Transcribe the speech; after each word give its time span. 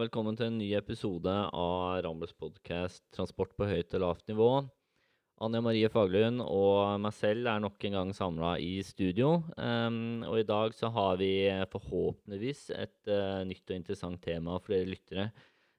velkommen 0.00 0.36
til 0.38 0.48
en 0.48 0.56
ny 0.56 0.70
episode 0.78 1.28
av 1.28 1.98
Rambles 2.06 2.32
podkast 2.40 3.02
'Transport 3.12 3.50
på 3.58 3.66
høyt 3.68 3.92
og 3.98 4.00
lavt 4.00 4.30
nivå'. 4.30 4.62
Anja 5.44 5.60
Marie 5.60 5.90
Faglund 5.92 6.40
og 6.40 7.00
meg 7.04 7.12
selv 7.12 7.50
er 7.50 7.60
nok 7.60 7.84
en 7.84 7.96
gang 7.98 8.12
samla 8.16 8.54
i 8.64 8.80
studio. 8.80 9.42
Um, 9.60 10.22
og 10.24 10.38
i 10.40 10.46
dag 10.48 10.72
så 10.76 10.88
har 10.94 11.20
vi 11.20 11.50
forhåpentligvis 11.72 12.70
et 12.76 13.12
uh, 13.12 13.44
nytt 13.44 13.68
og 13.68 13.76
interessant 13.76 14.22
tema 14.24 14.56
for 14.56 14.72
dere 14.72 14.88
lyttere 14.88 15.28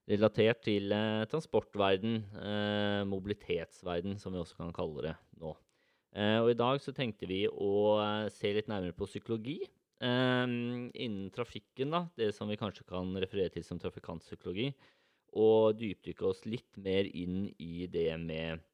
relatert 0.06 0.62
til 0.68 0.94
uh, 0.94 1.26
transportverden, 1.26 2.22
uh, 2.38 3.02
mobilitetsverden, 3.10 4.18
som 4.22 4.34
vi 4.34 4.42
også 4.42 4.60
kan 4.60 4.74
kalle 4.76 5.08
det 5.08 5.16
nå. 5.42 5.56
og 6.44 6.50
i 6.50 6.58
dag 6.58 6.78
så 6.78 6.92
tenkte 6.92 7.26
vi 7.26 7.46
å 7.48 8.28
se 8.30 8.54
litt 8.54 8.68
nærmere 8.68 8.94
på 8.94 9.08
psykologi. 9.08 9.62
Um, 10.02 10.88
innen 10.98 11.30
trafikken, 11.30 11.92
da, 11.94 12.06
det 12.18 12.32
som 12.34 12.48
vi 12.50 12.58
kanskje 12.58 12.82
kan 12.88 13.12
referere 13.22 13.52
til 13.54 13.62
som 13.62 13.78
trafikantpsykologi, 13.78 14.72
og 15.38 15.78
dypdykke 15.78 16.26
oss 16.26 16.42
litt 16.48 16.80
mer 16.82 17.06
inn 17.06 17.46
i 17.62 17.86
det 17.86 18.10
med 18.20 18.64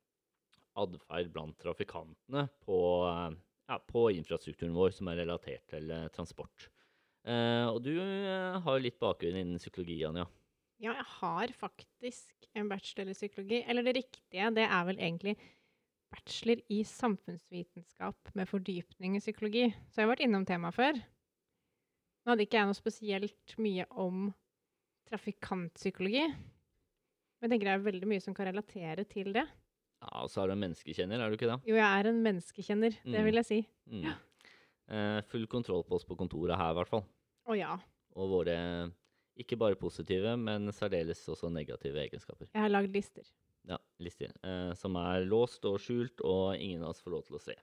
atferd 0.78 1.28
blant 1.34 1.58
trafikantene 1.60 2.46
på, 2.64 2.78
ja, 3.68 3.78
på, 3.92 4.06
infrastrukturen 4.16 4.72
vår 4.76 4.94
som 4.96 5.10
er 5.12 5.20
relatert 5.20 5.66
til 5.70 5.92
uh, 5.92 6.06
transport. 6.14 6.70
Uh, 7.28 7.68
og 7.74 7.82
du 7.84 7.92
uh, 7.98 8.56
har 8.64 8.80
litt 8.80 8.98
bakgrunn 9.02 9.36
innen 9.36 9.60
psykologi, 9.60 10.00
Anja. 10.08 10.24
Ja, 10.78 10.94
jeg 10.94 11.06
har 11.18 11.52
faktisk 11.58 12.48
en 12.56 12.70
bachelor 12.70 13.10
i 13.10 13.18
psykologi. 13.18 13.60
Eller 13.66 13.84
det 13.84 13.96
riktige, 13.98 14.48
det 14.54 14.64
er 14.64 14.88
vel 14.88 15.00
egentlig 15.02 15.34
bachelor 16.14 16.62
i 16.72 16.80
samfunnsvitenskap 16.86 18.32
med 18.38 18.48
fordypning 18.48 19.18
i 19.18 19.22
psykologi. 19.22 19.66
Så 19.90 20.00
jeg 20.00 20.06
har 20.06 20.12
vært 20.14 20.24
innom 20.28 20.46
temaet 20.48 20.78
før. 20.78 21.00
Nå 22.28 22.34
hadde 22.34 22.44
ikke 22.44 22.58
jeg 22.58 22.68
noe 22.68 22.76
spesielt 22.76 23.52
mye 23.56 23.84
om 23.96 24.26
trafikantpsykologi. 25.08 26.26
Men 26.28 27.46
jeg 27.46 27.52
tenker 27.54 27.70
det 27.70 27.72
er 27.72 27.84
veldig 27.86 28.08
mye 28.10 28.20
som 28.20 28.34
kan 28.36 28.50
relatere 28.50 29.06
til 29.08 29.30
det. 29.32 29.46
Ja, 29.48 30.10
Og 30.20 30.28
så 30.28 30.42
er 30.42 30.50
du 30.50 30.52
en 30.52 30.60
menneskekjenner, 30.60 31.22
er 31.24 31.32
du 31.32 31.38
ikke 31.38 31.48
det? 31.48 31.56
Jo, 31.70 31.78
jeg 31.78 31.88
er 31.88 32.08
en 32.10 32.18
menneskekjenner. 32.26 32.98
Det 33.14 33.22
vil 33.24 33.40
jeg 33.40 33.48
si. 33.48 33.58
Mm. 33.88 34.02
Ja. 34.10 34.12
Eh, 34.92 35.22
full 35.30 35.46
kontroll 35.48 35.86
på 35.88 35.96
oss 35.96 36.04
på 36.04 36.18
kontoret 36.20 36.60
her, 36.60 36.74
i 36.74 36.76
hvert 36.76 36.92
fall. 36.92 37.06
Å 37.48 37.56
ja. 37.56 37.70
Og 38.20 38.28
våre 38.34 38.58
ikke 39.40 39.56
bare 39.64 39.80
positive, 39.80 40.36
men 40.36 40.68
særdeles 40.76 41.24
også 41.32 41.48
negative 41.54 42.04
egenskaper. 42.04 42.50
Jeg 42.52 42.60
har 42.66 42.74
lagd 42.74 42.92
lister. 42.92 43.24
Ja, 43.72 43.80
lister. 44.04 44.36
Eh, 44.44 44.74
som 44.76 45.00
er 45.00 45.24
låst 45.24 45.64
og 45.64 45.80
skjult, 45.80 46.20
og 46.20 46.60
ingen 46.60 46.84
av 46.84 46.92
oss 46.92 47.00
får 47.00 47.16
lov 47.16 47.24
til 47.24 47.40
å 47.40 47.42
se. 47.46 47.56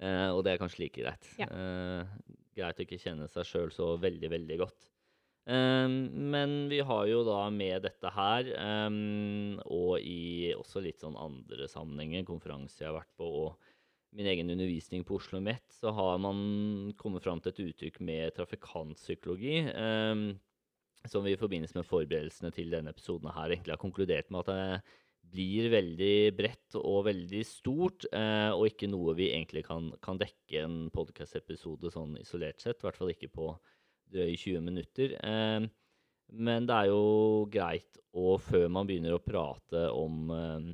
Uh, 0.00 0.30
og 0.32 0.46
det 0.46 0.54
er 0.54 0.62
kanskje 0.62 0.86
like 0.86 1.02
greit. 1.02 1.26
Ja. 1.36 1.50
Greit 2.60 2.80
å 2.80 2.86
ikke 2.86 3.00
kjenne 3.00 3.28
seg 3.32 3.48
sjøl 3.48 3.74
så 3.74 3.94
veldig, 4.00 4.30
veldig 4.36 4.58
godt. 4.60 4.90
Um, 5.50 5.94
men 6.30 6.68
vi 6.70 6.82
har 6.84 7.06
jo 7.08 7.22
da 7.26 7.40
med 7.50 7.86
dette 7.86 8.12
her, 8.12 8.50
um, 8.86 9.56
og 9.64 9.96
i 10.04 10.52
også 10.54 10.82
litt 10.84 11.00
sånn 11.02 11.16
andre 11.18 11.66
sammenhenger, 11.70 12.26
konferanser 12.28 12.84
jeg 12.84 12.90
har 12.92 13.00
vært 13.00 13.16
på, 13.18 13.30
og 13.46 14.14
min 14.14 14.28
egen 14.30 14.52
undervisning 14.52 15.02
på 15.06 15.16
Oslo 15.18 15.40
Met, 15.42 15.64
så 15.72 15.94
har 15.96 16.20
man 16.22 16.92
kommet 17.00 17.24
fram 17.24 17.40
til 17.42 17.54
et 17.54 17.62
uttrykk 17.70 18.00
med 18.04 18.36
trafikantpsykologi. 18.36 19.64
Um, 19.74 20.24
som 21.08 21.24
vi 21.24 21.32
i 21.32 21.40
forbindelse 21.40 21.78
med 21.78 21.88
forberedelsene 21.88 22.50
til 22.52 22.72
denne 22.74 22.92
episoden 22.92 23.30
her 23.32 23.54
egentlig 23.54 23.72
har 23.72 23.80
konkludert 23.80 24.28
med 24.28 24.44
at 24.44 24.50
det 24.50 24.98
blir 25.30 25.70
veldig 25.72 26.14
bredt 26.36 26.76
og 26.80 27.04
veldig 27.08 27.42
stort, 27.46 28.06
eh, 28.12 28.50
og 28.50 28.66
ikke 28.70 28.88
noe 28.90 29.14
vi 29.18 29.30
egentlig 29.32 29.64
kan, 29.66 29.90
kan 30.02 30.18
dekke 30.20 30.64
en 30.64 30.78
podkast-episode 30.94 31.92
sånn 31.94 32.16
isolert 32.20 32.62
sett. 32.62 32.80
I 32.80 32.88
hvert 32.88 32.98
fall 32.98 33.12
ikke 33.14 33.30
på 33.32 33.52
drøye 34.10 34.36
20 34.36 34.64
minutter. 34.66 35.14
Eh, 35.20 35.68
men 36.30 36.68
det 36.68 36.76
er 36.76 36.90
jo 36.90 37.46
greit 37.50 37.98
å, 38.14 38.36
før 38.42 38.68
man 38.72 38.88
begynner 38.88 39.16
å 39.16 39.22
prate 39.22 39.86
om, 39.94 40.30
eh, 40.34 40.70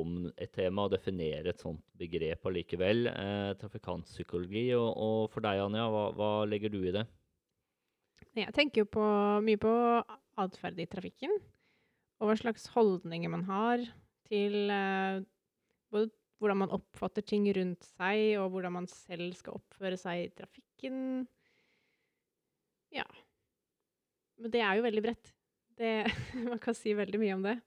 om 0.00 0.18
et 0.36 0.52
tema, 0.54 0.86
og 0.86 0.94
definere 0.94 1.52
et 1.52 1.62
sånt 1.62 1.82
begrep 1.98 2.50
allikevel. 2.50 3.06
Eh, 3.10 3.52
trafikantpsykologi. 3.62 4.68
Og, 4.78 4.90
og, 4.90 5.22
for 5.34 5.46
deg, 5.46 5.62
Anja, 5.66 5.86
hva, 5.90 6.10
hva 6.16 6.32
legger 6.50 6.74
du 6.74 6.82
i 6.82 6.94
det? 6.94 7.06
Jeg 8.38 8.54
tenker 8.54 8.84
jo 8.84 9.06
mye 9.42 9.58
på 9.58 9.72
atferd 10.38 10.78
i 10.78 10.86
trafikken 10.86 11.32
og 12.20 12.28
hva 12.28 12.36
slags 12.38 12.68
holdninger 12.76 13.32
man 13.32 13.42
har 13.48 13.82
til 14.30 14.70
uh, 14.70 15.20
både 15.90 16.10
hvordan 16.40 16.62
man 16.62 16.72
oppfatter 16.72 17.24
ting 17.26 17.44
rundt 17.52 17.84
seg, 17.98 18.38
og 18.40 18.54
hvordan 18.54 18.78
man 18.78 18.88
selv 18.88 19.34
skal 19.36 19.58
oppføre 19.58 19.98
seg 20.00 20.24
i 20.24 20.30
trafikken. 20.38 21.26
Ja. 22.94 23.04
Men 24.40 24.54
det 24.54 24.62
er 24.64 24.78
jo 24.78 24.86
veldig 24.86 25.04
bredt. 25.04 25.34
Det, 25.76 25.92
man 26.50 26.62
kan 26.62 26.76
si 26.76 26.96
veldig 26.96 27.20
mye 27.20 27.36
om 27.36 27.44
det. 27.44 27.58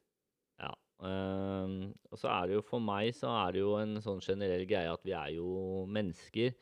Ja. 0.62 0.74
Um, 1.04 1.94
og 2.10 2.20
så 2.20 2.32
er 2.32 2.50
det 2.50 2.58
jo 2.58 2.66
for 2.66 2.84
meg 2.84 3.12
så 3.18 3.32
er 3.44 3.56
det 3.56 3.64
jo 3.64 3.74
en 3.78 3.98
sånn 4.02 4.22
generell 4.24 4.64
greie 4.70 4.92
at 4.92 5.04
vi 5.06 5.16
er 5.18 5.36
jo 5.38 5.84
mennesker. 5.90 6.54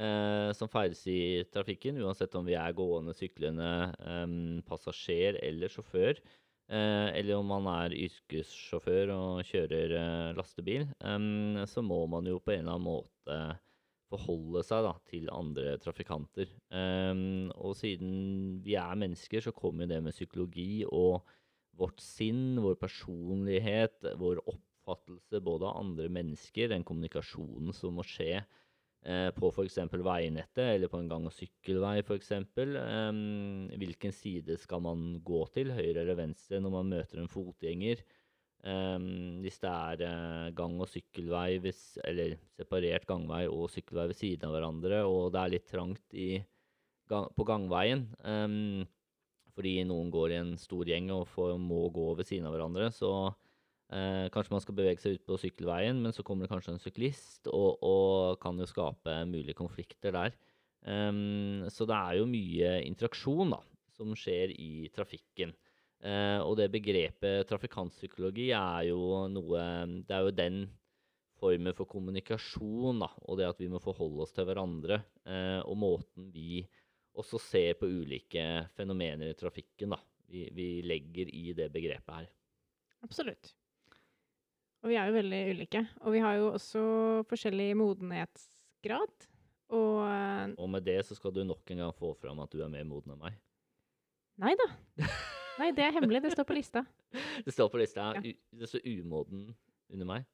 Uh, 0.00 0.48
som 0.56 0.70
ferdes 0.70 1.02
i 1.10 1.42
trafikken, 1.52 1.98
uansett 2.00 2.32
om 2.38 2.46
vi 2.46 2.54
er 2.56 2.72
gående, 2.72 3.12
syklende, 3.12 3.90
um, 4.00 4.62
passasjer 4.64 5.36
eller 5.44 5.72
sjåfør. 5.72 6.22
Eh, 6.70 7.08
eller 7.18 7.40
om 7.40 7.48
man 7.50 7.66
er 7.72 7.96
yrkessjåfør 7.96 9.10
og 9.16 9.40
kjører 9.48 9.96
eh, 9.98 10.28
lastebil, 10.38 10.86
så 11.66 11.82
må 11.82 12.04
man 12.12 12.28
jo 12.30 12.38
på 12.38 12.54
en 12.54 12.62
eller 12.62 12.76
annen 12.78 12.86
måte 12.86 13.40
forholde 14.10 14.62
seg 14.66 14.86
da, 14.86 14.94
til 15.06 15.28
andre 15.30 15.76
trafikanter. 15.78 16.48
og 17.54 17.76
siden 17.78 18.56
vi 18.64 18.74
er 18.74 18.98
mennesker, 18.98 19.38
så 19.44 19.52
kommer 19.54 19.86
det 19.86 20.00
med 20.02 20.16
psykologi 20.16 20.82
og 20.86 21.22
vårt 21.78 22.02
sinn, 22.02 22.58
vår 22.58 22.74
personlighet, 22.80 24.02
vår 24.18 24.42
oppfattelse 24.50 25.38
både 25.46 25.68
av 25.68 25.78
andre 25.84 26.08
mennesker, 26.10 26.72
den 26.72 26.82
kommunikasjonen 26.86 27.70
som 27.76 27.94
må 27.98 28.06
skje 28.06 28.42
på 29.00 29.48
f.eks. 29.48 29.78
veinettet 30.04 30.74
eller 30.74 30.90
på 30.92 30.98
en 31.00 31.08
gang- 31.08 31.24
og 31.24 31.32
sykkelvei 31.32 32.02
f.eks. 32.02 32.32
Um, 32.36 33.70
hvilken 33.80 34.12
side 34.12 34.58
skal 34.60 34.82
man 34.84 35.22
gå 35.24 35.40
til, 35.54 35.72
høyre 35.72 36.02
eller 36.02 36.18
venstre, 36.18 36.60
når 36.60 36.74
man 36.74 36.90
møter 36.92 37.22
en 37.22 37.30
fotgjenger? 37.32 38.02
Hvis 38.60 39.56
det 39.62 39.72
er 39.72 40.04
uh, 40.04 40.52
gang- 40.52 40.76
og 40.84 40.90
sykkelvei, 40.92 41.62
eller 42.04 42.36
separert 42.60 43.08
gangvei 43.08 43.46
og 43.48 43.70
sykkelvei 43.72 44.10
ved 44.12 44.20
siden 44.20 44.50
av 44.50 44.58
hverandre, 44.58 45.02
og 45.08 45.32
det 45.32 45.40
er 45.40 45.54
litt 45.56 45.68
trangt 45.72 46.18
i, 46.20 46.30
på 47.08 47.48
gangveien 47.48 48.04
fordi 49.60 49.80
noen 49.84 50.10
går 50.12 50.32
i 50.32 50.40
en 50.40 50.52
stor 50.60 50.88
gjeng 50.88 51.10
og 51.14 51.26
får, 51.28 51.56
må 51.60 51.82
gå 51.92 52.06
ved 52.18 52.28
siden 52.28 52.46
av 52.48 52.54
hverandre, 52.54 52.90
så 52.94 53.10
Eh, 53.90 54.28
kanskje 54.30 54.54
man 54.54 54.62
skal 54.62 54.76
bevege 54.78 55.02
seg 55.02 55.16
ut 55.18 55.24
på 55.26 55.36
sykkelveien, 55.42 55.98
men 55.98 56.14
så 56.14 56.22
kommer 56.26 56.46
det 56.46 56.52
kanskje 56.52 56.76
en 56.76 56.82
syklist, 56.82 57.48
og, 57.50 57.80
og 57.82 58.38
kan 58.42 58.58
jo 58.60 58.68
skape 58.70 59.16
mulige 59.26 59.58
konflikter 59.58 60.14
der. 60.14 60.36
Um, 60.86 61.66
så 61.68 61.84
det 61.84 61.96
er 61.96 62.20
jo 62.20 62.28
mye 62.30 62.76
interaksjon 62.86 63.50
da, 63.52 63.58
som 63.98 64.14
skjer 64.16 64.54
i 64.54 64.88
trafikken. 64.94 65.52
Uh, 66.00 66.38
og 66.46 66.54
det 66.60 66.70
begrepet 66.72 67.44
trafikantpsykologi 67.50 68.46
er 68.56 68.86
jo 68.88 69.26
noe 69.28 69.64
Det 70.08 70.14
er 70.16 70.22
jo 70.24 70.32
den 70.32 70.62
formen 71.40 71.76
for 71.76 71.90
kommunikasjon, 71.90 73.02
da, 73.02 73.10
og 73.26 73.40
det 73.40 73.50
at 73.50 73.60
vi 73.60 73.68
må 73.72 73.82
forholde 73.82 74.22
oss 74.24 74.32
til 74.36 74.46
hverandre, 74.48 75.02
uh, 75.26 75.60
og 75.66 75.76
måten 75.82 76.30
vi 76.32 76.62
også 77.18 77.42
ser 77.42 77.74
på 77.80 77.90
ulike 77.90 78.46
fenomener 78.78 79.32
i 79.32 79.36
trafikken, 79.36 79.96
da. 79.96 80.00
Vi, 80.30 80.46
vi 80.54 80.76
legger 80.86 81.26
i 81.34 81.50
det 81.58 81.72
begrepet 81.74 82.20
her. 82.20 82.30
Absolutt. 83.02 83.50
Og 84.80 84.88
vi 84.88 84.96
er 84.96 85.10
jo 85.10 85.16
veldig 85.18 85.40
ulike. 85.54 85.82
Og 86.04 86.14
vi 86.14 86.22
har 86.24 86.38
jo 86.38 86.46
også 86.54 86.82
forskjellig 87.28 87.68
modenhetsgrad. 87.76 89.26
Og, 89.70 89.96
eh, 90.08 90.54
og 90.56 90.70
med 90.72 90.86
det 90.86 90.98
så 91.06 91.14
skal 91.14 91.34
du 91.36 91.42
nok 91.44 91.70
en 91.70 91.84
gang 91.84 91.92
få 91.94 92.14
fram 92.18 92.40
at 92.42 92.52
du 92.52 92.62
er 92.64 92.72
mer 92.72 92.86
moden 92.88 93.14
enn 93.14 93.20
meg. 93.20 93.36
Nei 94.40 94.54
da. 94.56 94.70
Nei, 95.60 95.70
det 95.76 95.84
er 95.84 95.92
hemmelig. 95.98 96.22
Det 96.24 96.32
står 96.32 96.48
på 96.48 96.56
lista. 96.56 96.84
Det 97.44 97.52
står 97.52 97.68
på 97.68 97.80
lista. 97.80 98.12
Ja. 98.16 98.32
Det 98.60 98.68
står 98.70 98.86
umoden 98.86 99.50
under 99.92 100.08
meg. 100.08 100.28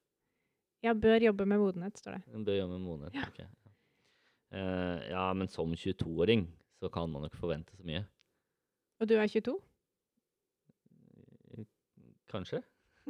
Ja, 0.85 0.93
bør 0.93 1.19
jobbe 1.19 1.47
med 1.49 1.59
modenhet, 1.59 1.97
står 1.97 2.19
det. 2.19 2.43
Bør 2.45 2.59
jobbe 2.59 2.77
med 2.77 2.85
modenhet, 2.85 3.15
ja. 3.17 3.25
ok. 3.27 3.39
Uh, 4.53 5.01
ja, 5.09 5.23
men 5.35 5.49
som 5.51 5.73
22-åring 5.73 6.45
så 6.79 6.91
kan 6.93 7.09
man 7.11 7.25
jo 7.25 7.31
ikke 7.31 7.41
forvente 7.41 7.75
så 7.75 7.83
mye. 7.87 8.05
Og 9.01 9.09
du 9.09 9.17
er 9.17 9.27
22? 9.27 9.57
Kanskje. 12.31 12.61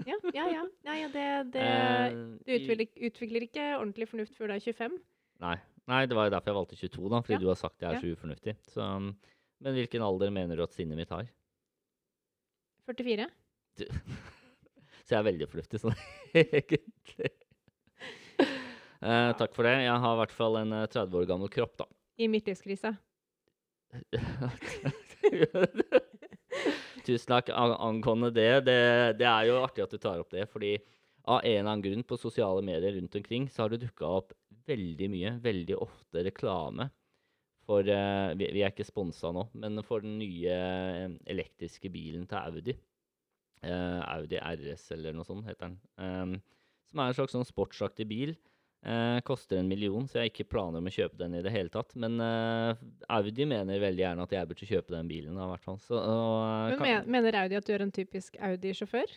Ja, 0.06 0.18
ja, 0.36 0.46
ja. 0.52 0.64
ja 0.94 1.08
det, 1.14 1.26
det, 1.56 1.64
eh, 1.64 2.18
du 2.46 2.54
utvikler, 2.54 2.86
utvikler, 3.10 3.46
ikke 3.48 3.66
ordentlig 3.80 4.10
fornuft 4.12 4.38
før 4.38 4.52
du 4.52 4.58
er 4.58 4.62
25? 4.62 5.00
Nei. 5.44 5.58
Nei, 5.88 6.02
det 6.10 6.18
var 6.18 6.30
derfor 6.30 6.52
jeg 6.52 6.58
valgte 6.58 6.78
22, 6.78 7.10
da, 7.14 7.20
fordi 7.24 7.38
ja. 7.38 7.42
du 7.42 7.48
har 7.48 7.60
sagt 7.60 7.84
jeg 7.84 7.96
er 7.96 8.04
så 8.04 8.12
ufornuftig. 8.12 8.54
Så, 8.68 8.86
men 9.64 9.78
hvilken 9.78 10.04
alder 10.04 10.34
mener 10.36 10.60
du 10.60 10.66
at 10.66 10.76
sinnet 10.76 11.00
mitt 11.00 11.14
har? 11.16 11.30
44. 12.92 13.28
Du, 13.80 13.86
så 15.06 15.16
jeg 15.16 15.22
er 15.22 15.28
veldig 15.30 15.50
fornuftig 15.52 15.82
sånn 15.86 15.96
egentlig. 16.44 17.32
Eh, 18.98 19.32
takk 19.40 19.54
for 19.56 19.68
det. 19.68 19.78
Jeg 19.86 20.04
har 20.04 20.16
i 20.16 20.22
hvert 20.24 20.36
fall 20.36 20.60
en 20.60 20.76
30 20.76 21.00
eh, 21.00 21.20
år 21.22 21.30
gammel 21.30 21.52
kropp, 21.54 21.78
da. 21.80 21.88
I 22.18 22.28
midtlivskrisa? 22.34 22.96
tusen 27.08 27.34
takk 27.34 27.52
angående 27.56 28.30
det. 28.36 28.52
det. 28.68 28.82
Det 29.22 29.28
er 29.30 29.50
jo 29.50 29.62
artig 29.64 29.86
at 29.86 29.96
du 29.96 30.00
tar 30.02 30.22
opp 30.22 30.32
det, 30.34 30.46
fordi 30.52 30.76
av 31.28 31.42
en 31.42 31.52
eller 31.52 31.72
annen 31.72 31.84
grunn 31.84 32.06
på 32.08 32.20
sosiale 32.20 32.64
medier 32.64 32.96
rundt 32.96 33.16
omkring 33.20 33.50
så 33.52 33.66
har 33.66 33.74
det 33.74 33.82
dukka 33.84 34.12
opp 34.22 34.36
veldig 34.68 35.10
mye, 35.12 35.34
veldig 35.44 35.76
ofte 35.84 36.24
reklame 36.28 36.88
for 37.68 37.88
eh, 37.92 38.34
vi, 38.40 38.48
vi 38.56 38.64
er 38.64 38.72
ikke 38.72 38.88
sponsa 38.88 39.34
nå, 39.36 39.44
men 39.60 39.82
for 39.86 40.04
den 40.04 40.16
nye 40.22 40.54
eh, 40.56 41.16
elektriske 41.34 41.92
bilen 41.92 42.24
til 42.30 42.40
Audi. 42.40 42.76
Eh, 43.68 44.00
Audi 44.08 44.40
RS 44.40 44.92
eller 44.96 45.18
noe 45.18 45.28
sånt 45.28 45.48
heter 45.50 45.74
den. 45.74 46.38
Som 46.88 47.02
er 47.04 47.12
en 47.12 47.18
slags 47.18 47.36
sånn 47.36 47.48
sportsaktig 47.48 48.08
bil. 48.08 48.38
Eh, 48.86 49.20
koster 49.26 49.58
en 49.58 49.68
million, 49.68 50.06
så 50.08 50.20
jeg 50.20 50.28
har 50.28 50.30
ikke 50.32 50.50
planer 50.54 50.78
om 50.80 50.86
å 50.88 50.92
kjøpe 50.94 51.18
den 51.20 51.34
i 51.36 51.42
det 51.44 51.52
hele 51.52 51.68
tatt. 51.74 51.96
Men 52.00 52.20
eh, 52.24 52.76
Audi 53.18 53.44
mener 53.50 53.82
veldig 53.82 54.04
gjerne 54.06 54.24
at 54.28 54.36
jeg 54.38 54.48
burde 54.48 54.68
kjøpe 54.70 54.94
den 54.96 55.08
bilen. 55.10 55.36
da, 55.36 55.48
hvert 55.50 55.66
fall. 55.66 55.80
Så, 55.84 55.98
og, 55.98 56.36
eh, 56.46 56.76
Men 56.78 56.78
kan- 57.02 57.10
mener 57.18 57.40
Audi 57.42 57.56
at 57.58 57.66
du 57.66 57.74
er 57.74 57.82
en 57.88 57.92
typisk 57.92 58.38
Audi-sjåfør? 58.40 59.10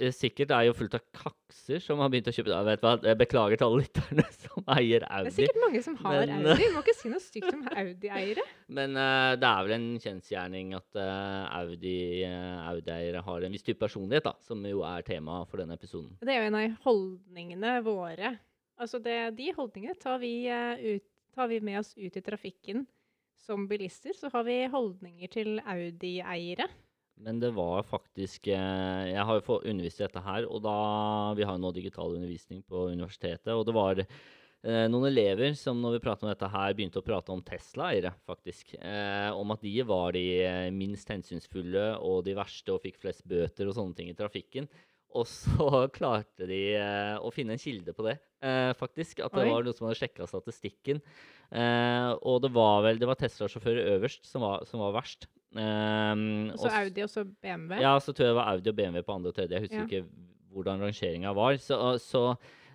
eh, 0.00 0.12
sikkert 0.14 0.50
er 0.54 0.66
jo 0.68 0.74
fullt 0.78 0.94
av 0.94 1.00
kakser 1.16 1.80
som 1.82 1.98
har 1.98 2.10
begynt 2.12 2.28
å 2.28 2.34
kjøpe 2.34 2.50
det. 2.52 2.58
Vet 2.68 2.80
hva, 2.84 2.92
Jeg 3.02 3.18
beklager 3.18 3.56
til 3.58 3.66
alle 3.66 3.80
lytterne 3.86 4.24
som 4.44 4.64
eier 4.76 5.06
Audi. 5.08 5.30
Det 5.30 5.32
er 5.32 5.38
sikkert 5.38 5.62
mange 5.64 5.82
som 5.86 5.96
har 6.02 6.26
Men- 6.26 6.46
Audi. 6.46 6.66
Du 6.66 6.74
må 6.76 6.82
ikke 6.84 6.94
si 6.98 7.08
noe 7.08 7.20
stygt 7.24 7.52
om 7.54 7.62
Audi-eiere. 7.72 8.44
Men 8.68 8.96
eh, 8.96 9.36
det 9.38 9.48
er 9.48 9.62
vel 9.64 9.72
en 9.78 9.88
kjensgjerning 10.02 10.74
at 10.76 10.98
Audi-eiere 11.62 13.22
har 13.24 13.42
en 13.48 13.52
viss 13.54 13.62
type 13.66 13.80
personlighet, 13.80 14.24
da, 14.28 14.34
som 14.44 14.62
jo 14.66 14.82
er 14.86 15.02
tema 15.06 15.40
for 15.48 15.62
denne 15.62 15.78
episoden. 15.78 16.12
Det 16.20 16.34
er 16.34 16.42
jo 16.44 16.50
en 16.52 16.58
av 16.60 16.76
holdningene 16.84 17.78
våre. 17.86 18.34
Altså 18.78 19.00
det, 19.02 19.18
de 19.38 19.50
holdningene 19.56 19.98
tar 19.98 20.20
vi, 20.22 20.46
eh, 20.46 20.96
ut, 20.96 21.06
tar 21.34 21.50
vi 21.50 21.58
med 21.60 21.80
oss 21.80 21.94
ut 21.98 22.16
i 22.16 22.22
trafikken 22.22 22.86
som 23.42 23.66
bilister. 23.68 24.14
Så 24.14 24.30
har 24.32 24.44
vi 24.46 24.60
holdninger 24.70 25.32
til 25.32 25.58
Audi-eiere. 25.64 26.68
Men 27.18 27.40
det 27.42 27.50
var 27.56 27.82
faktisk 27.82 28.46
eh, 28.52 29.04
Jeg 29.10 29.24
har 29.26 29.38
jo 29.38 29.46
fått 29.46 29.66
undervist 29.66 29.98
i 30.00 30.06
dette 30.06 30.22
her, 30.22 30.46
og 30.46 30.62
da 30.62 30.78
Vi 31.34 31.46
har 31.46 31.56
jo 31.56 31.62
nå 31.64 31.72
digital 31.74 32.14
undervisning 32.14 32.62
på 32.62 32.88
universitetet, 32.92 33.50
og 33.54 33.64
det 33.66 33.74
var 33.74 34.02
eh, 34.04 34.84
noen 34.90 35.08
elever 35.10 35.56
som 35.58 35.80
når 35.82 35.96
vi 35.96 36.04
pratet 36.04 36.26
om 36.26 36.30
dette 36.30 36.52
her, 36.52 36.76
begynte 36.78 37.02
å 37.02 37.06
prate 37.06 37.34
om 37.34 37.42
Tesla-eiere, 37.42 38.14
faktisk. 38.28 38.76
Eh, 38.78 39.30
om 39.34 39.50
at 39.54 39.64
de 39.66 39.74
var 39.88 40.14
de 40.14 40.28
minst 40.74 41.10
hensynsfulle 41.10 41.88
og 41.98 42.22
de 42.28 42.36
verste 42.38 42.76
og 42.76 42.84
fikk 42.86 43.02
flest 43.02 43.26
bøter 43.26 43.66
og 43.66 43.78
sånne 43.80 43.98
ting 43.98 44.12
i 44.12 44.18
trafikken. 44.18 44.70
Og 45.16 45.24
så 45.30 45.86
klarte 45.96 46.46
de 46.48 46.58
eh, 46.76 47.16
å 47.24 47.30
finne 47.32 47.54
en 47.56 47.62
kilde 47.62 47.94
på 47.96 48.04
det, 48.04 48.18
eh, 48.44 48.72
faktisk. 48.76 49.22
At 49.24 49.32
det 49.32 49.46
Oi. 49.46 49.50
var 49.54 49.64
noe 49.64 49.72
som 49.76 49.86
hadde 49.88 49.96
sjekka 50.02 50.26
statistikken. 50.28 51.00
Eh, 51.48 52.10
og 52.28 52.42
det 52.44 52.50
var 52.52 52.82
vel 52.84 53.00
det 53.00 53.08
var 53.08 53.16
Tesla-sjåfører 53.16 53.88
øverst 53.96 54.28
som 54.28 54.44
var, 54.44 54.66
som 54.68 54.82
var 54.84 54.92
verst. 54.98 55.26
Um, 55.56 56.50
Og 56.52 56.60
så 56.60 56.68
Audi 56.82 57.00
og 57.06 57.08
så 57.08 57.22
BMW. 57.24 57.78
ja, 57.80 57.94
så 58.04 58.12
tror 58.12 58.26
jeg 58.26 58.34
det 58.34 58.36
var 58.36 58.50
Audi 58.52 58.68
og 58.68 58.76
BMW 58.76 59.00
på 59.06 59.14
andre 59.16 59.32
og 59.32 59.36
tredje. 59.38 59.56
Jeg 59.56 59.64
husker 59.64 59.80
Ja. 59.80 59.86
ikke 59.88 60.04
hvordan 60.52 60.82
rangeringa 60.84 61.32
var. 61.36 61.56
Så, 61.56 61.78
så 62.04 62.24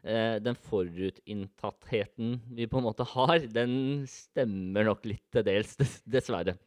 den 0.04 0.58
forutinntattheten 0.60 2.34
vi 2.58 2.66
på 2.68 2.80
en 2.82 2.84
måte 2.88 3.06
har, 3.14 3.46
den 3.54 4.04
stemmer 4.10 4.84
nok 4.90 5.06
litt 5.08 5.24
til 5.32 5.46
dels, 5.48 5.78
dessverre. 6.04 6.58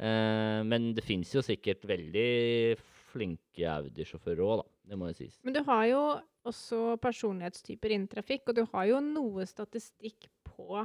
Men 0.00 0.92
det 0.96 1.04
fins 1.04 1.34
jo 1.34 1.42
sikkert 1.44 1.82
veldig 1.84 2.78
flinke 3.10 3.66
Audi-sjåfører 3.68 4.42
òg, 4.44 4.62
da. 4.62 4.68
Det 4.90 4.98
må 4.98 5.10
jo 5.10 5.18
sies. 5.20 5.38
Men 5.46 5.56
du 5.56 5.62
har 5.66 5.84
jo 5.90 6.02
også 6.48 6.96
personlighetstyper 7.02 7.94
innen 7.94 8.10
trafikk, 8.10 8.48
og 8.50 8.58
du 8.58 8.64
har 8.72 8.88
jo 8.90 9.02
noe 9.04 9.46
statistikk 9.48 10.30
på 10.48 10.84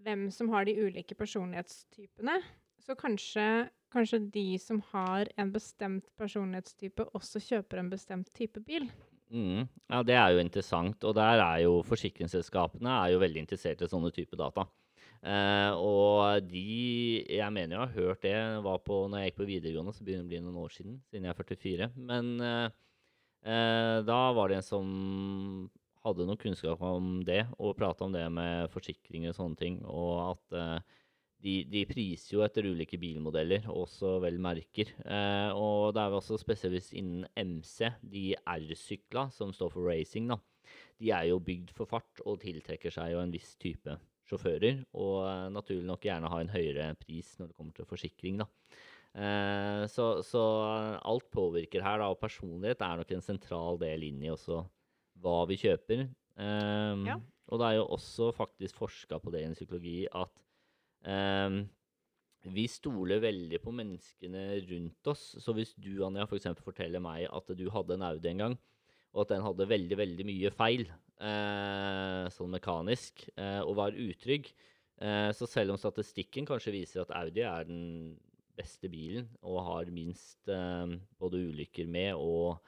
hvem 0.00 0.28
som 0.32 0.50
har 0.54 0.66
de 0.66 0.76
ulike 0.80 1.16
personlighetstypene. 1.18 2.38
Så 2.80 2.96
kanskje, 2.98 3.44
kanskje 3.92 4.22
de 4.32 4.46
som 4.60 4.80
har 4.92 5.28
en 5.40 5.52
bestemt 5.52 6.08
personlighetstype, 6.18 7.10
også 7.16 7.42
kjøper 7.44 7.82
en 7.82 7.92
bestemt 7.92 8.32
type 8.36 8.62
bil. 8.64 8.88
Mm. 9.30 9.68
Ja, 9.92 10.02
det 10.02 10.16
er 10.16 10.34
jo 10.34 10.42
interessant. 10.42 11.04
Og 11.04 11.14
der 11.18 11.42
er 11.44 11.64
jo 11.66 11.80
forsikringsselskapene 11.86 12.96
er 13.04 13.14
jo 13.14 13.22
veldig 13.22 13.44
interessert 13.44 13.84
i 13.84 13.90
sånne 13.90 14.10
type 14.14 14.38
data. 14.40 14.66
Eh, 15.20 15.72
og 15.76 16.46
de 16.48 17.26
Jeg 17.28 17.52
mener 17.52 17.76
jeg 17.76 17.80
har 17.82 17.90
hørt 17.92 18.22
det 18.24 18.36
var 18.64 18.78
på 18.80 19.02
når 19.04 19.20
jeg 19.20 19.30
gikk 19.30 19.40
på 19.40 19.48
videregående, 19.50 19.92
så 19.92 20.04
begynner 20.04 20.24
det 20.24 20.30
å 20.30 20.32
bli 20.32 20.40
noen 20.46 20.62
år 20.62 20.72
siden, 20.72 20.94
siden 21.10 21.28
jeg 21.28 21.34
er 21.34 21.40
44. 21.42 21.90
Men 22.08 22.30
eh, 22.46 23.98
da 24.06 24.20
var 24.36 24.48
det 24.48 24.60
en 24.60 24.64
som 24.64 24.86
hadde 26.00 26.24
noe 26.24 26.40
kunnskap 26.40 26.80
om 26.84 27.18
det, 27.28 27.42
og 27.60 27.76
prata 27.76 28.06
om 28.06 28.14
det 28.14 28.24
med 28.32 28.72
forsikringer 28.72 29.34
og 29.34 29.36
sånne 29.36 29.60
ting, 29.60 29.76
og 29.84 30.14
at 30.30 30.86
de, 31.44 31.58
de 31.68 31.82
priser 31.88 32.38
jo 32.38 32.44
etter 32.44 32.68
ulike 32.68 32.96
bilmodeller, 33.00 33.66
også 33.68 34.14
vel 34.24 34.38
merker. 34.40 34.94
Og 35.56 35.92
det 35.92 36.00
er 36.00 36.12
vel 36.12 36.16
også 36.22 36.38
spesielt 36.40 36.88
innen 36.96 37.26
MC, 37.36 37.90
de 38.00 38.30
R-sykla, 38.48 39.26
som 39.36 39.52
står 39.56 39.74
for 39.76 39.88
racing, 39.92 40.32
da. 40.32 40.40
De 41.00 41.12
er 41.12 41.28
jo 41.28 41.40
bygd 41.44 41.74
for 41.76 41.88
fart 41.88 42.24
og 42.24 42.40
tiltrekker 42.40 42.92
seg 42.96 43.12
jo 43.12 43.20
en 43.20 43.32
viss 43.36 43.52
type 43.60 43.98
sjåfører, 44.30 44.84
og 44.94 45.16
eh, 45.26 45.48
naturlig 45.52 45.86
nok 45.88 46.06
gjerne 46.06 46.30
ha 46.32 46.40
en 46.40 46.54
høyere 46.54 46.92
pris 47.02 47.34
når 47.38 47.50
det 47.50 47.58
kommer 47.58 47.76
til 47.76 47.88
forsikring, 47.90 48.40
da. 48.40 48.48
Eh, 49.10 49.84
så, 49.90 50.12
så 50.22 50.44
alt 51.02 51.26
påvirker 51.34 51.82
her, 51.84 51.98
da, 52.00 52.12
og 52.12 52.20
personlighet 52.22 52.86
er 52.86 53.02
nok 53.02 53.16
en 53.16 53.26
sentral 53.26 53.80
del 53.82 54.06
inn 54.06 54.22
i 54.22 54.30
også 54.32 54.62
hva 55.20 55.42
vi 55.50 55.58
kjøper. 55.60 56.06
Eh, 56.40 57.04
Ja. 57.10 57.18
Og 57.50 57.58
det 57.58 57.66
er 57.66 57.80
jo 57.80 57.88
også 57.90 58.28
faktisk 58.30 58.76
forska 58.78 59.18
på 59.18 59.32
det 59.34 59.40
i 59.42 59.54
psykologi 59.56 60.04
at 60.14 60.30
Ehm, 61.08 61.64
vi 62.50 62.64
stoler 62.68 63.20
veldig 63.22 63.60
på 63.62 63.72
menneskene 63.74 64.44
rundt 64.68 65.10
oss. 65.12 65.36
Så 65.40 65.54
hvis 65.56 65.74
du, 65.76 65.92
Anja, 66.06 66.26
for 66.28 66.40
eksempel 66.40 66.64
forteller 66.64 67.02
meg 67.02 67.26
at 67.28 67.52
du 67.56 67.66
hadde 67.72 67.96
en 67.96 68.06
Audi 68.10 68.32
en 68.32 68.44
gang, 68.44 68.58
og 69.12 69.24
at 69.24 69.34
den 69.34 69.44
hadde 69.44 69.68
veldig, 69.68 69.98
veldig 70.00 70.26
mye 70.28 70.52
feil, 70.54 70.86
eh, 70.88 71.09
sånn 71.20 72.50
mekanisk, 72.54 73.26
eh, 73.36 73.60
og 73.60 73.74
var 73.76 73.92
utrygg, 73.96 74.50
eh, 75.00 75.30
så 75.36 75.46
selv 75.48 75.74
om 75.74 75.80
statistikken 75.80 76.46
kanskje 76.48 76.72
viser 76.72 77.02
at 77.04 77.12
Audi 77.20 77.42
er 77.44 77.64
den 77.68 78.18
beste 78.56 78.88
bilen, 78.92 79.28
og 79.42 79.62
har 79.66 79.90
minst 79.94 80.48
eh, 80.48 80.96
både 81.20 81.40
ulykker 81.50 81.86
med 81.88 82.14
og 82.16 82.58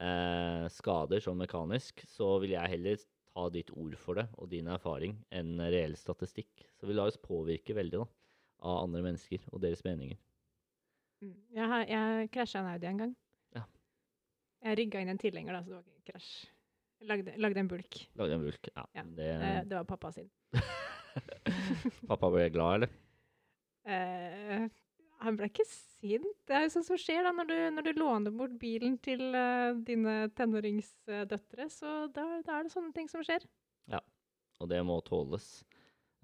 eh, 0.00 0.64
skader 0.72 1.20
som 1.24 1.36
mekanisk, 1.40 2.04
så 2.08 2.38
vil 2.42 2.54
jeg 2.56 2.74
heller 2.76 2.96
ta 3.34 3.48
ditt 3.50 3.72
ord 3.74 3.96
for 3.98 4.14
det 4.20 4.28
og 4.38 4.48
din 4.52 4.68
erfaring 4.70 5.16
enn 5.34 5.56
reell 5.58 5.96
statistikk. 5.98 6.68
Så 6.78 6.86
vi 6.86 6.94
lar 6.94 7.10
oss 7.10 7.18
påvirke 7.18 7.74
veldig 7.74 7.98
da, 8.04 8.06
av 8.64 8.84
andre 8.84 9.02
mennesker 9.08 9.42
og 9.52 9.60
deres 9.64 9.82
meninger. 9.84 10.16
Mm. 11.24 11.34
Jeg, 11.56 11.68
har- 11.72 11.88
jeg 11.88 12.30
krasja 12.30 12.60
en 12.62 12.70
Audi 12.74 12.86
en 12.86 13.00
gang. 13.02 13.16
Ja. 13.56 13.64
Jeg 14.68 14.78
rygga 14.78 15.00
inn 15.02 15.08
en 15.12 15.18
tilhenger, 15.20 15.52
da, 15.56 15.62
så 15.64 15.72
det 15.72 15.76
var 15.80 15.88
ikke 15.88 16.12
krasj. 16.12 16.32
Lagde, 17.00 17.34
lagde 17.36 17.60
en 17.60 17.68
bulk. 17.68 17.98
Lagde 18.14 18.34
en 18.34 18.44
bulk. 18.44 18.68
Ja, 18.74 18.86
Ja, 18.94 19.02
Det, 19.02 19.30
Eh, 19.30 19.64
det 19.64 19.76
var 19.76 19.84
pappa 19.84 20.12
sin. 20.12 20.30
pappa 22.08 22.30
ble 22.30 22.48
glad, 22.50 22.74
eller? 22.74 22.94
Eh, 23.84 24.68
han 25.24 25.36
ble 25.36 25.48
ikke 25.50 25.66
sint. 25.68 26.38
Det 26.46 26.56
er 26.56 26.64
jo 26.64 26.72
sånn 26.74 26.86
som 26.86 26.98
skjer 27.00 27.24
da, 27.24 27.32
når 27.32 27.50
du, 27.50 27.56
når 27.76 27.86
du 27.86 27.92
låner 28.00 28.34
bort 28.34 28.56
bilen 28.60 28.96
til 28.98 29.22
uh, 29.32 29.76
dine 29.86 30.28
tenåringsdøtre. 30.36 31.68
Så 31.72 32.08
da, 32.12 32.26
da 32.44 32.58
er 32.58 32.66
det 32.66 32.74
sånne 32.74 32.92
ting 32.96 33.08
som 33.08 33.24
skjer. 33.24 33.46
Ja, 33.90 34.00
Og 34.60 34.68
det 34.68 34.82
må 34.84 34.98
tåles. 35.06 35.64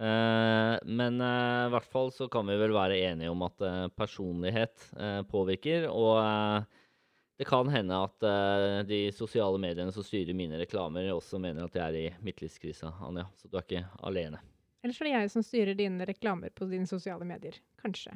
Uh, 0.00 0.80
men 0.88 1.20
i 1.20 1.70
hvert 1.72 1.88
fall 1.92 2.12
så 2.12 2.28
kan 2.32 2.48
vi 2.48 2.56
vel 2.60 2.72
være 2.72 2.98
enige 3.10 3.32
om 3.32 3.44
at 3.44 3.64
personlighet 3.96 4.90
påvirker. 5.28 5.88
Og 5.92 6.20
det 7.40 7.46
kan 7.48 7.68
hende 7.72 7.96
at 7.96 8.20
uh, 8.20 8.82
de 8.84 9.06
sosiale 9.16 9.56
mediene 9.56 9.88
som 9.96 10.04
styrer 10.04 10.36
mine 10.36 10.58
reklamer, 10.60 11.06
også 11.08 11.38
mener 11.40 11.64
at 11.64 11.76
jeg 11.78 11.86
er 11.86 11.96
i 11.96 12.08
midtlivskrisa, 12.20 12.90
Anja. 13.00 13.22
Så 13.40 13.48
du 13.48 13.56
er 13.56 13.64
ikke 13.64 13.80
alene. 14.04 14.42
Eller 14.84 14.92
så 14.92 15.06
er 15.06 15.08
det 15.08 15.14
jeg 15.14 15.30
som 15.32 15.44
styrer 15.46 15.78
dine 15.78 16.04
reklamer 16.04 16.52
på 16.52 16.68
dine 16.68 16.84
sosiale 16.84 17.24
medier. 17.24 17.56
Kanskje. 17.80 18.12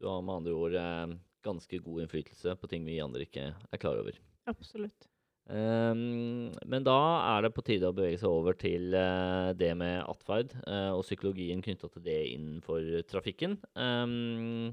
Du 0.00 0.08
har 0.08 0.24
med 0.24 0.38
andre 0.38 0.54
ord 0.56 0.78
uh, 0.80 1.12
ganske 1.44 1.82
god 1.84 2.06
innflytelse 2.06 2.54
på 2.56 2.70
ting 2.72 2.88
vi 2.88 2.96
andre 3.04 3.26
ikke 3.28 3.50
er 3.52 3.82
klar 3.82 4.00
over. 4.00 4.16
Absolutt. 4.48 5.10
Um, 5.44 6.54
men 6.64 6.88
da 6.88 6.98
er 7.34 7.44
det 7.44 7.52
på 7.52 7.66
tide 7.68 7.92
å 7.92 7.98
bevege 7.98 8.22
seg 8.22 8.32
over 8.32 8.56
til 8.64 8.96
uh, 8.96 9.52
det 9.52 9.74
med 9.76 10.06
atferd 10.08 10.56
og 10.64 11.04
psykologien 11.04 11.60
knytta 11.60 11.92
til 11.92 12.08
det 12.08 12.20
innenfor 12.32 13.04
trafikken. 13.12 13.60
Ehm, 13.76 14.72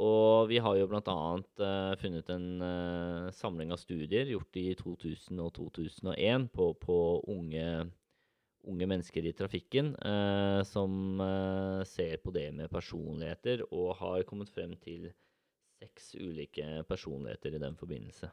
og 0.00 0.48
vi 0.50 0.58
har 0.62 0.76
jo 0.78 0.88
bl.a. 0.90 1.16
Uh, 1.60 1.94
funnet 2.00 2.30
en 2.32 2.48
uh, 2.64 3.30
samling 3.36 3.72
av 3.74 3.80
studier 3.82 4.32
gjort 4.32 4.60
i 4.60 4.66
2000 4.78 5.42
og 5.44 5.52
2001 5.58 6.48
på, 6.56 6.70
på 6.80 6.98
unge, 7.30 7.66
unge 8.70 8.90
mennesker 8.90 9.28
i 9.28 9.34
trafikken, 9.36 9.92
uh, 10.00 10.60
som 10.68 11.20
uh, 11.20 11.82
ser 11.88 12.16
på 12.24 12.32
det 12.34 12.48
med 12.56 12.72
personligheter, 12.72 13.66
og 13.70 13.98
har 14.00 14.24
kommet 14.28 14.52
frem 14.52 14.76
til 14.80 15.10
seks 15.80 16.14
ulike 16.20 16.82
personligheter 16.88 17.56
i 17.56 17.62
den 17.62 17.76
forbindelse. 17.76 18.30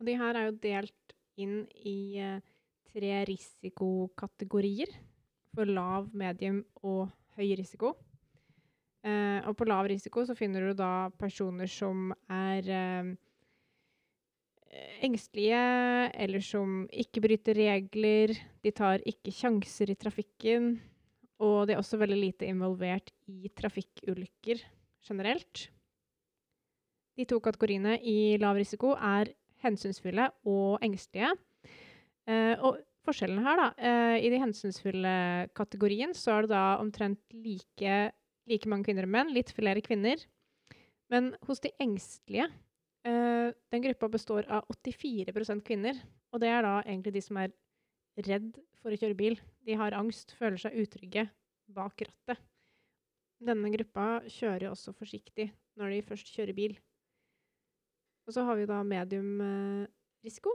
Og 0.00 0.08
de 0.08 0.16
her 0.18 0.38
er 0.38 0.48
jo 0.48 0.60
delt 0.62 1.16
inn 1.40 1.58
i 1.86 2.18
eh, 2.20 2.40
tre 2.90 3.12
risikokategorier. 3.28 4.90
For 5.52 5.68
lav, 5.68 6.08
medium 6.16 6.62
og 6.80 7.12
høy 7.36 7.52
risiko. 7.60 7.92
Eh, 9.02 9.40
og 9.48 9.56
på 9.58 9.66
lav 9.66 9.88
risiko 9.90 10.22
så 10.26 10.36
finner 10.38 10.68
du 10.68 10.76
da 10.78 11.10
personer 11.18 11.70
som 11.70 12.12
er 12.30 12.68
eh, 12.70 13.10
engstelige, 15.02 15.64
eller 16.14 16.44
som 16.44 16.84
ikke 16.88 17.24
bryter 17.24 17.58
regler. 17.58 18.34
De 18.62 18.72
tar 18.74 19.02
ikke 19.08 19.34
sjanser 19.34 19.92
i 19.92 19.98
trafikken. 19.98 20.76
Og 21.42 21.66
de 21.66 21.74
er 21.74 21.82
også 21.82 21.98
veldig 21.98 22.18
lite 22.20 22.46
involvert 22.46 23.10
i 23.26 23.50
trafikkulykker 23.58 24.62
generelt. 25.02 25.66
De 27.18 27.26
to 27.28 27.40
kategoriene 27.44 27.98
i 27.98 28.38
lav 28.40 28.56
risiko 28.56 28.94
er 28.94 29.32
hensynsfulle 29.62 30.30
og 30.48 30.78
engstelige. 30.84 31.34
Eh, 32.30 32.54
og 32.62 32.78
forskjellen 33.02 33.42
her, 33.42 33.58
da 33.58 33.68
eh, 33.82 34.16
I 34.22 34.30
de 34.30 34.40
hensynsfulle 34.40 35.14
kategorien 35.58 36.14
så 36.14 36.36
er 36.36 36.46
det 36.46 36.54
da 36.54 36.64
omtrent 36.78 37.20
like, 37.34 37.96
like 38.50 38.68
mange 38.70 38.88
kvinner 38.88 39.06
og 39.08 39.12
menn. 39.14 39.32
Litt 39.34 39.52
flere 39.54 39.82
kvinner. 39.84 40.22
Men 41.12 41.32
hos 41.46 41.60
de 41.60 41.72
engstelige 41.82 42.48
uh, 42.48 43.50
Den 43.72 43.84
gruppa 43.84 44.08
består 44.12 44.48
av 44.48 44.68
84% 44.72 45.64
kvinner. 45.66 45.98
Og 46.32 46.40
det 46.42 46.52
er 46.52 46.64
da 46.64 46.78
egentlig 46.84 47.16
de 47.18 47.24
som 47.24 47.40
er 47.42 47.52
redd 48.26 48.56
for 48.80 48.92
å 48.92 48.98
kjøre 48.98 49.18
bil. 49.18 49.38
De 49.66 49.76
har 49.78 49.96
angst, 49.96 50.34
føler 50.38 50.60
seg 50.60 50.78
utrygge 50.82 51.28
bak 51.72 52.04
rattet. 52.04 52.40
Denne 53.42 53.72
gruppa 53.74 54.22
kjører 54.30 54.70
også 54.70 54.94
forsiktig 54.94 55.48
når 55.80 55.96
de 55.96 56.02
først 56.06 56.28
kjører 56.30 56.56
bil. 56.56 56.74
Og 58.28 58.36
så 58.36 58.44
har 58.46 58.58
vi 58.58 58.68
da 58.70 58.82
medium 58.86 59.40
eh, 59.42 59.88
risiko. 60.22 60.52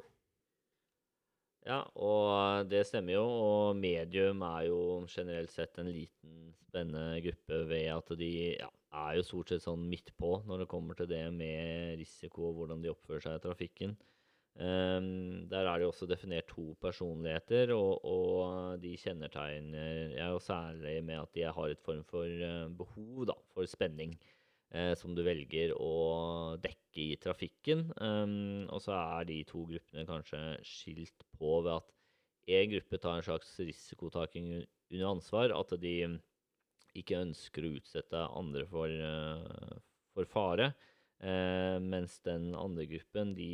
Ja, 1.68 1.82
og 2.00 2.70
det 2.72 2.86
stemmer 2.88 3.18
jo. 3.18 3.26
Og 3.28 3.78
medium 3.78 4.44
er 4.48 4.68
jo 4.70 4.82
generelt 5.12 5.52
sett 5.52 5.78
en 5.82 5.92
liten, 5.92 6.54
spennende 6.68 7.20
gruppe 7.26 7.64
ved 7.70 7.88
at 7.92 8.12
de 8.20 8.32
ja, 8.56 8.70
er 9.08 9.18
jo 9.18 9.26
stort 9.26 9.52
sett 9.52 9.64
sånn 9.64 9.88
midt 9.90 10.14
på 10.20 10.38
når 10.48 10.64
det 10.64 10.72
kommer 10.72 10.98
til 10.98 11.10
det 11.12 11.26
med 11.36 11.98
risiko 12.00 12.50
og 12.50 12.62
hvordan 12.62 12.84
de 12.84 12.92
oppfører 12.92 13.26
seg 13.26 13.40
i 13.40 13.44
trafikken. 13.44 13.98
Um, 14.58 15.46
der 15.52 15.68
er 15.68 15.78
det 15.78 15.86
jo 15.86 15.92
også 15.92 16.08
definert 16.10 16.48
to 16.50 16.72
personligheter, 16.82 17.76
og, 17.76 18.00
og 18.10 18.80
de 18.82 18.96
kjennetegner 18.98 20.16
jeg 20.16 20.32
jo 20.34 20.40
særlig 20.42 20.96
med 21.06 21.20
at 21.20 21.36
de 21.36 21.44
har 21.46 21.76
et 21.76 21.84
form 21.86 22.02
for 22.10 22.26
uh, 22.26 22.66
behov 22.80 23.28
da, 23.30 23.36
for 23.54 23.70
spenning 23.70 24.16
eh, 24.18 24.37
som 25.00 25.14
du 25.16 25.22
velger 25.24 25.72
å 25.80 26.58
dekke 26.60 27.04
i 27.04 27.18
trafikken. 27.22 27.86
Um, 28.04 28.66
og 28.74 28.82
så 28.84 28.96
er 28.98 29.28
de 29.30 29.38
to 29.48 29.64
gruppene 29.70 30.04
kanskje 30.10 30.42
skilt 30.68 31.24
på 31.38 31.62
ved 31.62 31.78
at 31.78 31.94
én 32.58 32.72
gruppe 32.74 33.00
tar 33.00 33.20
en 33.20 33.26
slags 33.26 33.54
risikotaking 33.62 34.50
under 34.92 35.08
ansvar. 35.14 35.54
At 35.56 35.72
de 35.82 35.96
ikke 36.98 37.22
ønsker 37.22 37.68
å 37.68 37.74
utsette 37.78 38.28
andre 38.28 38.66
for, 38.70 38.92
uh, 38.92 39.78
for 40.16 40.30
fare. 40.30 40.72
Uh, 41.18 41.78
mens 41.82 42.20
den 42.26 42.52
andre 42.58 42.86
gruppen, 42.90 43.34
de, 43.38 43.52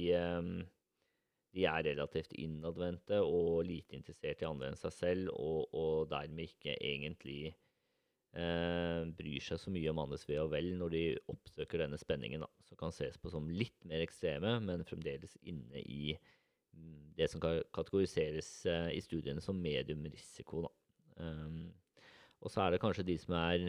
de 1.53 1.67
er 1.69 1.85
relativt 1.87 2.33
innadvendte 2.39 3.21
og 3.23 3.63
lite 3.69 3.95
interessert 3.99 4.41
i 4.43 4.49
andre 4.49 4.71
enn 4.71 4.79
seg 4.79 4.95
selv, 4.95 5.35
og, 5.37 5.69
og 5.77 6.09
dermed 6.11 6.49
ikke 6.49 6.75
egentlig 6.79 7.53
eh, 7.53 7.59
bryr 8.33 9.43
seg 9.45 9.59
så 9.61 9.69
mye 9.69 9.91
om 9.91 9.99
andres 10.01 10.23
ve 10.25 10.39
og 10.41 10.47
vel 10.49 10.71
når 10.79 10.93
de 10.93 11.01
oppsøker 11.29 11.83
denne 11.83 11.99
spenningen, 12.01 12.41
da, 12.41 12.47
som 12.65 12.79
kan 12.79 12.93
ses 12.95 13.19
på 13.21 13.29
som 13.29 13.45
litt 13.53 13.77
mer 13.85 14.01
ekstreme, 14.01 14.55
men 14.65 14.81
fremdeles 14.89 15.35
inne 15.45 15.83
i 15.83 16.15
mm, 16.15 17.13
det 17.19 17.27
som 17.29 17.43
kan 17.43 17.59
kategoriseres 17.77 18.49
eh, 18.65 18.89
i 18.97 19.03
studiene 19.05 19.43
som 19.43 19.59
mediumrisiko. 19.61 20.63
risiko. 20.65 21.69
og 22.41 22.49
så 22.49 22.63
er 22.63 22.73
det 22.73 22.81
kanskje 22.81 23.05
de 23.05 23.19
som 23.21 23.37
er 23.37 23.67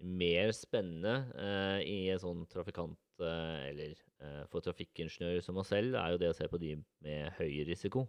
mer 0.00 0.52
spennende 0.56 1.14
eh, 1.36 1.80
i 1.84 1.98
en 2.12 2.20
sånn 2.22 2.44
trafikant, 2.50 2.98
eh, 3.20 3.68
eller 3.68 3.94
eh, 3.94 4.42
for 4.52 4.64
trafikkingeniører 4.64 5.44
som 5.44 5.60
oss 5.60 5.72
selv, 5.74 5.96
er 6.00 6.14
jo 6.14 6.20
det 6.22 6.30
å 6.32 6.36
se 6.36 6.48
på 6.48 6.60
de 6.60 6.74
med 7.04 7.30
høy 7.38 7.62
risiko, 7.68 8.06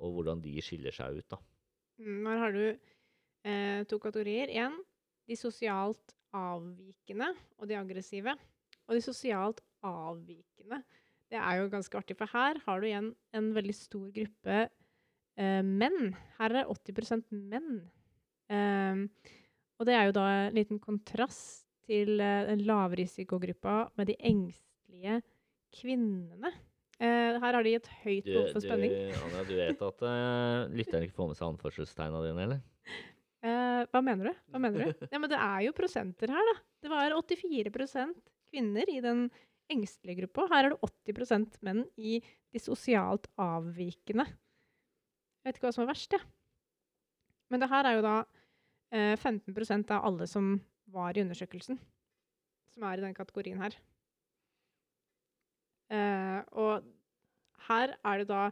og 0.00 0.16
hvordan 0.16 0.42
de 0.44 0.54
skiller 0.64 0.94
seg 0.94 1.20
ut. 1.20 1.28
da. 1.32 1.40
Mm, 2.00 2.26
her 2.28 2.42
har 2.44 2.56
du 2.56 2.64
eh, 2.68 3.80
to 3.88 3.98
kategorier. 4.02 4.52
Én 4.52 4.76
de 5.30 5.38
sosialt 5.38 6.14
avvikende 6.34 7.30
og 7.58 7.70
de 7.70 7.78
aggressive. 7.78 8.34
Og 8.88 8.96
de 8.98 9.02
sosialt 9.04 9.62
avvikende, 9.86 10.82
det 11.30 11.38
er 11.38 11.60
jo 11.60 11.70
ganske 11.70 11.98
artig, 11.98 12.16
for 12.18 12.30
her 12.32 12.58
har 12.64 12.80
du 12.80 12.88
igjen 12.88 13.12
en 13.38 13.50
veldig 13.54 13.74
stor 13.76 14.08
gruppe 14.14 14.56
eh, 15.38 15.62
menn. 15.62 16.16
Her 16.40 16.50
er 16.50 16.56
det 16.58 16.94
80 16.98 17.22
menn. 17.30 17.84
Eh, 18.50 19.04
og 19.78 19.86
det 19.88 19.94
er 19.96 20.08
jo 20.08 20.16
da 20.18 20.24
en 20.48 20.58
liten 20.58 20.80
kontrast 20.82 21.68
til 21.86 22.18
eh, 22.20 22.48
den 22.50 22.66
lavrisikogruppa 22.66 23.84
med 23.98 24.10
de 24.10 24.18
engstelige 24.18 25.20
kvinnene. 25.74 26.52
Uh, 27.00 27.38
her 27.40 27.54
har 27.56 27.64
de 27.64 27.70
et 27.78 27.86
høyt 28.02 28.26
behov 28.26 28.50
for 28.52 28.60
spenning. 28.60 28.92
Du, 28.92 29.20
Anja, 29.24 29.44
du 29.48 29.54
vet 29.56 29.84
at 29.86 30.02
uh, 30.04 30.66
lytteren 30.76 31.06
ikke 31.06 31.16
får 31.16 31.30
med 31.30 31.38
seg 31.38 31.46
anførselstegna 31.46 32.20
dine, 32.26 32.42
eller? 32.44 32.58
Eh, 33.40 33.82
hva 33.88 34.02
mener 34.04 34.30
du? 34.30 34.40
Hva 34.52 34.60
mener 34.60 34.90
du? 34.90 35.06
Ja, 35.12 35.20
men 35.20 35.30
det 35.32 35.38
er 35.40 35.62
jo 35.64 35.76
prosenter 35.76 36.32
her, 36.34 36.50
da. 36.50 36.56
Det 36.84 36.92
var 36.92 37.14
84% 37.16 38.18
kvinner 38.50 38.90
i 38.92 38.98
den 39.04 39.28
engstelige 39.70 40.24
gruppa. 40.24 40.48
Her 40.50 40.68
er 40.68 40.74
det 40.74 40.90
80% 41.14 41.60
menn 41.64 41.84
i 41.96 42.18
de 42.20 42.60
sosialt 42.62 43.30
avvikende. 43.40 44.26
Jeg 45.40 45.48
vet 45.48 45.58
ikke 45.58 45.68
hva 45.68 45.74
som 45.76 45.86
er 45.86 45.92
verst, 45.92 46.16
jeg. 46.16 46.20
Ja. 46.20 46.36
Men 47.50 47.62
det 47.62 47.70
her 47.70 47.86
er 47.88 47.96
jo 47.96 48.02
da 48.04 48.16
eh, 48.94 49.16
15% 49.18 49.94
av 49.96 50.04
alle 50.06 50.26
som 50.30 50.52
var 50.90 51.16
i 51.16 51.22
undersøkelsen, 51.24 51.78
som 52.70 52.84
er 52.86 53.00
i 53.00 53.04
den 53.06 53.16
kategorien 53.16 53.58
her. 53.62 53.74
Eh, 55.90 56.38
og 56.54 56.86
her 57.66 57.96
er 58.06 58.22
det 58.22 58.28
da 58.30 58.44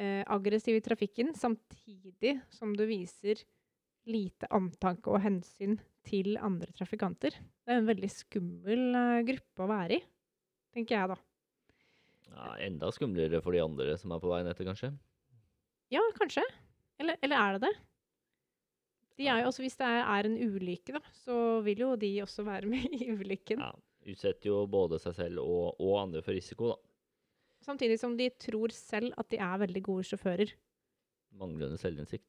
eh, 0.00 0.22
aggressiv 0.32 0.78
i 0.78 0.84
trafikken, 0.84 1.34
samtidig 1.36 2.38
som 2.52 2.72
du 2.76 2.86
viser 2.88 3.42
lite 4.10 4.48
omtanke 4.54 5.12
og 5.12 5.22
hensyn 5.24 5.78
til 6.04 6.34
andre 6.36 6.72
trafikanter. 6.76 7.36
Det 7.64 7.72
er 7.72 7.80
en 7.80 7.88
veldig 7.88 8.10
skummel 8.12 8.84
uh, 8.92 9.22
gruppe 9.26 9.64
å 9.64 9.70
være 9.70 9.98
i, 9.98 10.02
tenker 10.76 10.98
jeg 10.98 11.12
da. 11.14 11.16
Ja, 12.34 12.52
Enda 12.66 12.90
skumlere 12.92 13.40
for 13.44 13.56
de 13.56 13.62
andre 13.64 13.96
som 14.00 14.12
er 14.14 14.22
på 14.22 14.30
veien 14.32 14.50
etter, 14.50 14.66
kanskje? 14.68 14.92
Ja, 15.92 16.02
kanskje. 16.18 16.44
Eller, 17.00 17.18
eller 17.24 17.40
er 17.40 17.56
det 17.56 17.68
det? 17.68 17.74
De 19.14 19.28
er 19.30 19.42
jo 19.42 19.50
også, 19.50 19.62
Hvis 19.62 19.78
det 19.78 19.86
er, 19.86 20.26
en 20.26 20.36
ulykke, 20.36 20.96
da, 20.96 21.02
så 21.22 21.36
vil 21.66 21.84
jo 21.84 21.92
de 21.96 22.10
også 22.24 22.44
være 22.46 22.70
med 22.70 22.96
i 22.98 23.12
ulykken. 23.14 23.62
Ja, 23.62 23.70
Utsetter 24.04 24.50
jo 24.50 24.64
både 24.68 24.98
seg 25.00 25.14
selv 25.16 25.40
og, 25.40 25.78
og 25.80 25.94
andre 26.02 26.20
for 26.24 26.36
risiko, 26.36 26.74
da. 26.74 26.90
Samtidig 27.64 27.96
som 27.96 28.16
de 28.18 28.26
tror 28.36 28.74
selv 28.76 29.14
at 29.16 29.30
de 29.32 29.38
er 29.40 29.60
veldig 29.62 29.80
gode 29.86 30.04
sjåfører. 30.04 30.50
Manglende 31.40 31.78
selvinnsikt. 31.80 32.28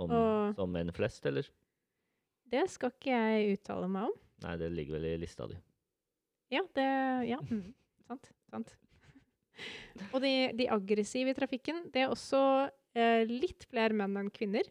Som, 0.00 0.10
Og- 0.16 0.54
som 0.56 0.70
menn 0.72 0.90
flest, 0.96 1.26
eller? 1.28 1.44
Det 2.50 2.64
skal 2.72 2.90
ikke 2.94 3.12
jeg 3.12 3.58
uttale 3.58 3.86
meg 3.92 4.08
om. 4.08 4.14
Nei, 4.42 4.54
det 4.56 4.70
ligger 4.72 4.96
vel 4.96 5.04
i 5.12 5.16
lista 5.20 5.46
di. 5.46 5.58
Ja, 6.50 6.62
det 6.74 6.86
Ja, 7.28 7.36
mm, 7.50 7.74
sant. 8.08 8.30
Sant. 8.50 8.72
Og 10.14 10.20
de, 10.24 10.32
de 10.56 10.66
aggressive 10.72 11.30
i 11.30 11.36
trafikken, 11.36 11.82
det 11.92 12.06
er 12.06 12.10
også 12.14 12.40
eh, 12.96 13.26
litt 13.28 13.66
flere 13.70 13.92
menn 13.94 14.16
enn 14.16 14.30
kvinner. 14.32 14.64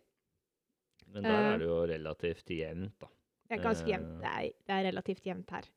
Men 1.14 1.24
der 1.24 1.38
Eh. 1.38 1.54
er 1.54 1.58
det 1.62 1.68
jo 1.70 1.78
relativt 1.94 2.50
jevnt, 2.54 2.96
da. 3.00 3.08
Det 3.50 3.60
er 3.60 3.64
ganske 3.64 3.86
Eh. 3.88 3.94
jevnt. 3.94 4.18
Det 4.22 4.32
er, 4.34 4.50
det 4.66 4.76
er 4.80 4.88
relativt 4.92 5.24
jevnt 5.30 5.50
her. 5.56 5.70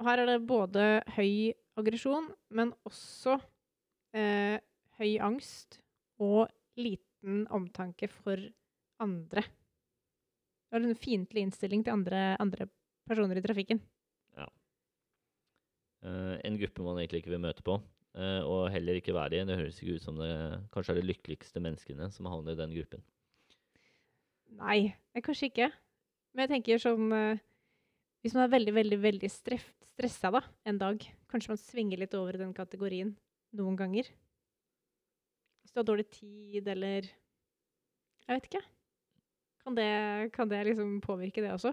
Og 0.00 0.06
her 0.06 0.18
er 0.22 0.26
det 0.26 0.46
både 0.46 0.84
høy 1.16 1.52
aggresjon, 1.80 2.28
men 2.50 2.72
også 2.86 3.40
eh, 4.14 4.60
høy 5.00 5.16
angst 5.24 5.80
og 6.20 6.48
liten 6.76 7.46
omtanke 7.50 8.08
for 8.10 8.36
andre. 9.02 9.42
Det 9.44 10.78
har 10.78 10.86
en 10.86 10.98
fiendtlig 10.98 11.44
innstilling 11.46 11.84
til 11.86 11.94
andre, 11.94 12.22
andre 12.42 12.68
personer 13.08 13.38
i 13.38 13.44
trafikken. 13.44 13.82
Eh, 16.04 16.36
en 16.44 16.58
gruppe 16.60 16.84
man 16.84 16.98
egentlig 17.00 17.22
ikke 17.22 17.32
vil 17.32 17.40
møte 17.40 17.64
på, 17.64 17.78
uh, 18.18 18.42
og 18.44 18.68
heller 18.74 18.98
ikke 18.98 19.14
være 19.16 19.38
i. 19.38 19.46
Det 19.48 19.56
høres 19.56 19.78
ikke 19.80 19.96
ut 19.96 20.04
som 20.04 20.18
det 20.20 20.32
kanskje 20.74 20.92
er 20.92 21.00
de 21.00 21.06
lykkeligste 21.08 21.62
menneskene 21.64 22.10
som 22.12 22.28
havner 22.28 22.52
i 22.52 22.60
den 22.60 22.74
gruppen. 22.76 23.04
Nei, 24.58 24.92
det 25.16 25.24
kanskje 25.24 25.48
ikke. 25.48 25.70
Men 26.34 26.44
jeg 26.44 26.52
tenker 26.52 26.82
sånn 26.82 27.14
uh, 27.14 27.40
Hvis 28.20 28.36
man 28.36 28.46
er 28.46 28.52
veldig, 28.52 28.74
veldig, 28.76 28.98
veldig 29.00 29.30
streff, 29.32 29.64
stressa 29.94 30.30
da, 30.34 30.42
en 30.68 30.80
dag, 30.80 31.00
kanskje 31.32 31.54
man 31.54 31.60
svinger 31.60 32.00
litt 32.00 32.14
over 32.16 32.36
i 32.36 32.42
den 32.42 32.54
kategorien 32.56 33.14
noen 33.56 33.76
ganger. 33.80 34.08
Hvis 35.64 35.72
du 35.72 35.80
har 35.80 35.88
dårlig 35.88 36.10
tid, 36.12 36.68
eller 36.68 37.08
Jeg 37.08 38.36
vet 38.36 38.48
ikke. 38.48 38.64
Kan 39.64 39.78
det, 39.78 40.30
kan 40.34 40.50
det 40.50 40.60
liksom 40.68 40.98
påvirke 41.00 41.40
det 41.40 41.54
også? 41.54 41.72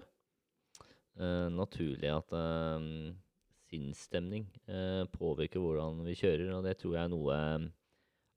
Uh, 1.20 1.52
naturlig 1.52 2.08
at 2.08 2.32
uh, 2.32 3.12
sinnsstemning 3.68 4.46
uh, 4.64 5.04
påvirker 5.12 5.60
hvordan 5.60 6.00
vi 6.06 6.16
kjører, 6.16 6.48
og 6.56 6.64
det 6.64 6.78
tror 6.80 6.96
jeg 6.96 7.04
er 7.04 7.12
noe 7.12 7.38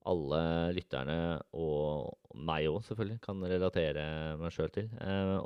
alle 0.05 0.41
lytterne, 0.75 1.17
og 1.57 2.35
meg 2.37 2.67
òg 2.69 2.83
selvfølgelig, 2.85 3.21
kan 3.23 3.39
relatere 3.41 4.03
meg 4.37 4.53
sjøl 4.53 4.69
til. 4.69 4.91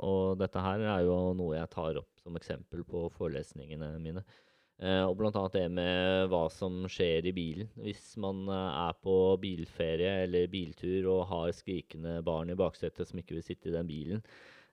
Og 0.04 0.34
dette 0.36 0.60
her 0.60 0.82
er 0.84 1.06
jo 1.06 1.14
noe 1.38 1.54
jeg 1.56 1.70
tar 1.72 1.96
opp 1.96 2.20
som 2.20 2.36
eksempel 2.36 2.82
på 2.84 3.06
forelesningene 3.14 3.94
mine. 4.04 4.20
Eh, 4.80 5.02
og 5.04 5.18
blant 5.20 5.36
annet 5.36 5.58
det 5.58 5.66
med 5.76 6.30
hva 6.32 6.46
som 6.52 6.86
skjer 6.88 7.26
i 7.28 7.34
bilen. 7.36 7.68
Hvis 7.84 8.14
man 8.20 8.46
eh, 8.48 8.78
er 8.86 8.96
på 9.04 9.16
bilferie 9.42 10.22
eller 10.24 10.48
biltur 10.52 11.10
og 11.12 11.26
har 11.28 11.52
skrikende 11.52 12.20
barn 12.24 12.52
i 12.52 12.56
baksetet 12.56 13.08
som 13.08 13.20
ikke 13.20 13.36
vil 13.36 13.44
sitte 13.44 13.68
i 13.68 13.74
den 13.74 13.90
bilen, 13.90 14.22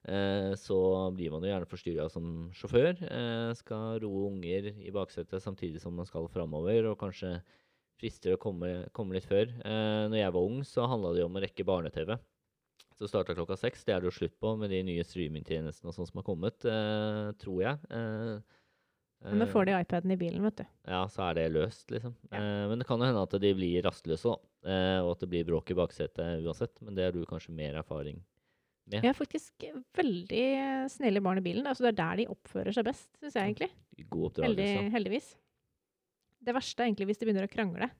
eh, 0.08 0.54
så 0.56 0.78
blir 1.12 1.34
man 1.34 1.44
jo 1.44 1.52
gjerne 1.52 1.68
forstyrra 1.68 2.08
som 2.12 2.48
sjåfør. 2.56 3.04
Skal 3.58 4.00
roe 4.04 4.30
unger 4.30 4.70
i 4.72 4.94
baksetet 4.94 5.44
samtidig 5.44 5.82
som 5.84 5.96
man 5.98 6.08
skal 6.08 6.30
framover, 6.32 6.88
og 6.88 7.00
kanskje 7.02 7.36
frister 8.00 8.32
å 8.32 8.40
komme, 8.40 8.88
komme 8.96 9.16
litt 9.16 9.26
før. 9.28 9.50
Når 9.66 10.20
jeg 10.20 10.32
var 10.32 10.44
ung, 10.46 10.60
så 10.64 10.86
handla 10.86 11.10
det 11.12 11.24
jo 11.24 11.26
om 11.26 11.36
å 11.36 11.42
rekke 11.42 11.66
barne-TV. 11.66 12.14
Så 12.94 13.08
starta 13.10 13.34
klokka 13.34 13.56
seks. 13.58 13.82
Det 13.84 13.92
er 13.94 14.00
det 14.00 14.08
jo 14.08 14.14
slutt 14.14 14.36
på 14.38 14.52
med 14.58 14.70
de 14.70 14.78
nye 14.86 15.02
streamingtjenestene 15.06 15.90
og 15.90 15.98
som 15.98 16.20
har 16.20 16.26
kommet, 16.26 16.62
tror 17.42 17.58
jeg. 17.64 17.82
Eh, 19.24 19.32
Men 19.34 19.42
eh, 19.42 19.50
får 19.50 19.66
de 19.66 19.72
iPaden 19.80 20.12
i 20.14 20.16
bilen, 20.20 20.42
vet 20.46 20.60
du. 20.60 20.64
ja, 20.86 21.00
så 21.10 21.24
er 21.28 21.34
det 21.40 21.46
løst, 21.52 21.88
liksom. 21.90 22.14
Ja. 22.30 22.38
Eh, 22.38 22.64
men 22.70 22.78
det 22.78 22.86
kan 22.86 23.00
jo 23.02 23.08
hende 23.08 23.22
at 23.26 23.34
de 23.42 23.50
blir 23.58 23.82
rastløse, 23.82 24.30
da. 24.30 24.70
Eh, 24.70 24.98
og 25.02 25.12
at 25.16 25.20
det 25.24 25.28
blir 25.32 25.46
bråk 25.48 25.70
i 25.74 25.78
baksetet 25.78 26.44
uansett. 26.46 26.80
Men 26.82 26.94
det 26.94 27.08
har 27.08 27.12
du 27.16 27.24
kanskje 27.26 27.54
mer 27.54 27.74
erfaring 27.80 28.20
med. 28.88 29.00
Vi 29.02 29.06
har 29.10 29.14
faktisk 29.18 29.64
veldig 29.98 30.44
snille 30.94 31.20
barn 31.20 31.38
i 31.42 31.44
bilen. 31.44 31.66
Altså, 31.68 31.84
det 31.84 31.92
er 31.92 31.98
der 32.00 32.16
de 32.22 32.28
oppfører 32.32 32.72
seg 32.72 32.86
best, 32.86 33.10
syns 33.20 33.34
jeg 33.36 33.50
egentlig. 33.50 33.70
God 34.08 34.38
Heldig, 34.40 34.64
oppdragelse. 34.64 34.92
heldigvis. 34.94 35.28
Det 36.46 36.54
verste 36.54 36.80
er 36.84 36.86
egentlig 36.88 37.08
hvis 37.10 37.18
de 37.20 37.26
begynner 37.28 37.44
å 37.48 37.52
krangle. 37.52 37.90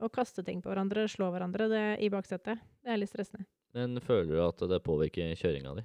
Og 0.00 0.12
kaste 0.14 0.44
ting 0.46 0.62
på 0.62 0.70
hverandre, 0.70 1.08
slå 1.10 1.28
hverandre 1.34 1.66
det, 1.68 1.84
i 2.06 2.08
baksetet. 2.14 2.60
Det 2.86 2.94
er 2.94 3.00
litt 3.02 3.10
stressende. 3.10 3.44
Men 3.74 3.98
føler 4.00 4.30
du 4.32 4.40
at 4.46 4.62
det 4.70 4.78
påvirker 4.86 5.34
kjøringa 5.36 5.74
di? 5.80 5.84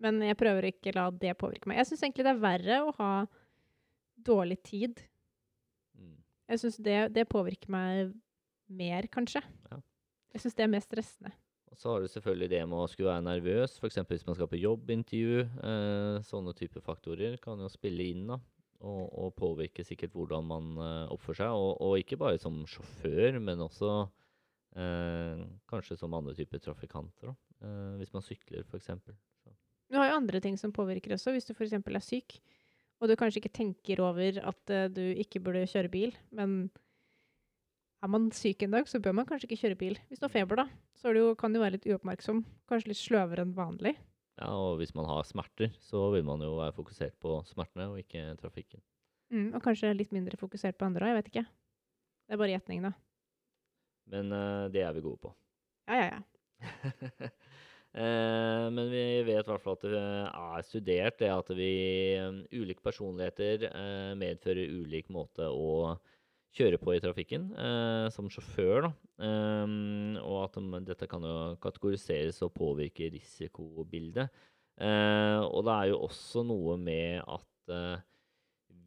Men 0.00 0.22
jeg 0.24 0.38
prøver 0.40 0.64
å 0.64 0.72
ikke 0.72 0.94
la 0.96 1.06
det 1.12 1.36
påvirke 1.40 1.68
meg. 1.68 1.80
Jeg 1.82 1.90
syns 1.90 2.06
egentlig 2.06 2.26
det 2.26 2.32
er 2.32 2.42
verre 2.42 2.80
å 2.86 2.94
ha 2.96 3.12
dårlig 4.30 4.58
tid. 4.64 5.02
Mm. 5.98 6.16
Jeg 6.52 6.62
syns 6.62 6.80
det, 6.84 6.98
det 7.16 7.28
påvirker 7.28 7.72
meg 7.72 8.14
mer, 8.70 9.08
kanskje. 9.12 9.42
Ja. 9.70 9.80
Jeg 10.34 10.44
syns 10.44 10.56
det 10.56 10.64
er 10.64 10.72
mer 10.72 10.84
stressende. 10.84 11.34
Og 11.70 11.78
så 11.78 11.92
har 11.92 12.02
du 12.02 12.10
selvfølgelig 12.10 12.48
det 12.50 12.62
med 12.66 12.80
å 12.82 12.86
skulle 12.90 13.12
være 13.12 13.26
nervøs, 13.26 13.76
f.eks. 13.78 14.00
hvis 14.08 14.24
man 14.26 14.36
skal 14.38 14.48
på 14.50 14.58
jobbintervju. 14.58 15.44
Eh, 15.70 16.16
sånne 16.26 16.54
type 16.58 16.82
faktorer 16.82 17.36
kan 17.42 17.60
jo 17.62 17.70
spille 17.70 18.08
inn, 18.10 18.24
da. 18.32 18.40
Og, 18.80 19.02
og 19.20 19.34
påvirke 19.36 19.84
sikkert 19.84 20.14
hvordan 20.16 20.48
man 20.48 20.72
eh, 20.80 21.12
oppfører 21.14 21.42
seg. 21.44 21.54
Og, 21.54 21.74
og 21.84 22.00
ikke 22.00 22.18
bare 22.20 22.40
som 22.42 22.62
sjåfør, 22.70 23.38
men 23.44 23.62
også 23.66 23.92
eh, 24.80 25.44
kanskje 25.70 25.98
som 26.00 26.16
andre 26.16 26.34
typer 26.38 26.62
trafikanter. 26.64 27.30
Da. 27.30 27.36
Eh, 27.68 27.92
hvis 28.00 28.14
man 28.16 28.26
sykler, 28.26 28.66
f.eks. 28.66 28.90
Du 29.90 29.98
har 29.98 30.10
jo 30.10 30.18
andre 30.20 30.40
ting 30.42 30.56
som 30.58 30.72
påvirker 30.72 31.16
også, 31.16 31.34
hvis 31.34 31.48
du 31.48 31.54
f.eks. 31.54 31.74
er 31.74 32.04
syk, 32.04 32.36
og 33.00 33.10
du 33.10 33.16
kanskje 33.18 33.40
ikke 33.42 33.56
tenker 33.56 34.02
over 34.04 34.38
at 34.38 34.72
uh, 34.74 34.86
du 34.92 35.02
ikke 35.18 35.42
burde 35.42 35.66
kjøre 35.66 35.90
bil, 35.90 36.14
men 36.30 36.70
er 38.00 38.12
man 38.12 38.30
syk 38.32 38.62
en 38.64 38.76
dag, 38.76 38.86
så 38.88 39.00
bør 39.02 39.16
man 39.18 39.26
kanskje 39.28 39.48
ikke 39.48 39.60
kjøre 39.64 39.80
bil. 39.80 39.98
Hvis 40.08 40.22
du 40.22 40.28
har 40.28 40.32
feber, 40.32 40.62
da, 40.62 40.68
så 40.96 41.12
jo, 41.16 41.34
kan 41.36 41.52
du 41.52 41.60
være 41.60 41.76
litt 41.76 41.88
uoppmerksom, 41.90 42.44
kanskje 42.70 42.92
litt 42.92 43.00
sløvere 43.00 43.44
enn 43.44 43.56
vanlig. 43.56 43.96
Ja, 44.40 44.48
og 44.56 44.78
hvis 44.80 44.94
man 44.96 45.08
har 45.10 45.26
smerter, 45.28 45.74
så 45.84 46.06
vil 46.14 46.24
man 46.24 46.40
jo 46.40 46.54
være 46.56 46.76
fokusert 46.76 47.18
på 47.20 47.40
smertene 47.50 47.90
og 47.90 47.98
ikke 48.00 48.30
trafikken. 48.40 48.80
Mm, 49.34 49.50
og 49.58 49.62
kanskje 49.64 49.92
litt 49.94 50.14
mindre 50.14 50.38
fokusert 50.40 50.78
på 50.78 50.86
andre 50.88 51.06
òg, 51.06 51.12
jeg 51.12 51.18
vet 51.18 51.30
ikke. 51.32 51.46
Det 52.24 52.36
er 52.36 52.40
bare 52.40 52.54
gjetning, 52.54 52.86
da. 52.86 52.94
Men 54.10 54.32
uh, 54.32 54.70
det 54.72 54.86
er 54.86 54.94
vi 54.96 55.04
gode 55.04 55.20
på. 55.26 55.34
Ja, 55.90 55.98
ja, 55.98 56.08
ja. 56.14 57.30
Eh, 57.90 58.66
men 58.70 58.86
vi 58.92 59.02
vet 59.26 59.42
i 59.42 59.50
hvert 59.50 59.64
fall 59.64 59.78
at 59.78 59.86
det 59.90 60.02
er 60.28 60.66
studert 60.68 61.18
det 61.18 61.30
at 61.34 61.48
vi 61.58 61.72
um, 62.22 62.44
ulike 62.54 62.84
personligheter 62.86 63.66
eh, 63.66 64.12
medfører 64.18 64.70
ulik 64.78 65.10
måte 65.10 65.48
å 65.50 65.96
kjøre 66.54 66.78
på 66.82 66.94
i 66.94 67.00
trafikken 67.02 67.48
eh, 67.54 68.06
som 68.14 68.30
sjåfør. 68.30 68.86
Da. 68.86 68.92
Og 70.22 70.38
at 70.44 70.60
dette 70.86 71.10
kan 71.10 71.26
jo 71.26 71.36
kategoriseres 71.62 72.40
og 72.46 72.54
påvirke 72.54 73.10
risikobildet. 73.14 74.30
Eh, 74.80 75.40
og 75.44 75.66
det 75.66 75.74
er 75.74 75.90
jo 75.90 76.04
også 76.06 76.44
noe 76.48 76.76
med 76.80 77.20
at 77.28 77.72
eh, 77.74 78.04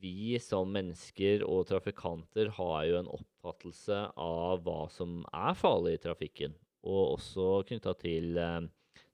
vi 0.03 0.39
som 0.41 0.71
mennesker 0.73 1.45
og 1.45 1.67
trafikanter 1.69 2.49
har 2.57 2.79
jo 2.89 2.97
en 2.99 3.11
oppfattelse 3.13 3.99
av 4.19 4.63
hva 4.65 4.87
som 4.91 5.21
er 5.29 5.53
farlig 5.59 5.97
i 5.97 6.03
trafikken. 6.07 6.55
Og 6.83 7.13
også 7.19 7.61
knytta 7.69 7.93
til 8.01 8.39
eh, 8.41 8.65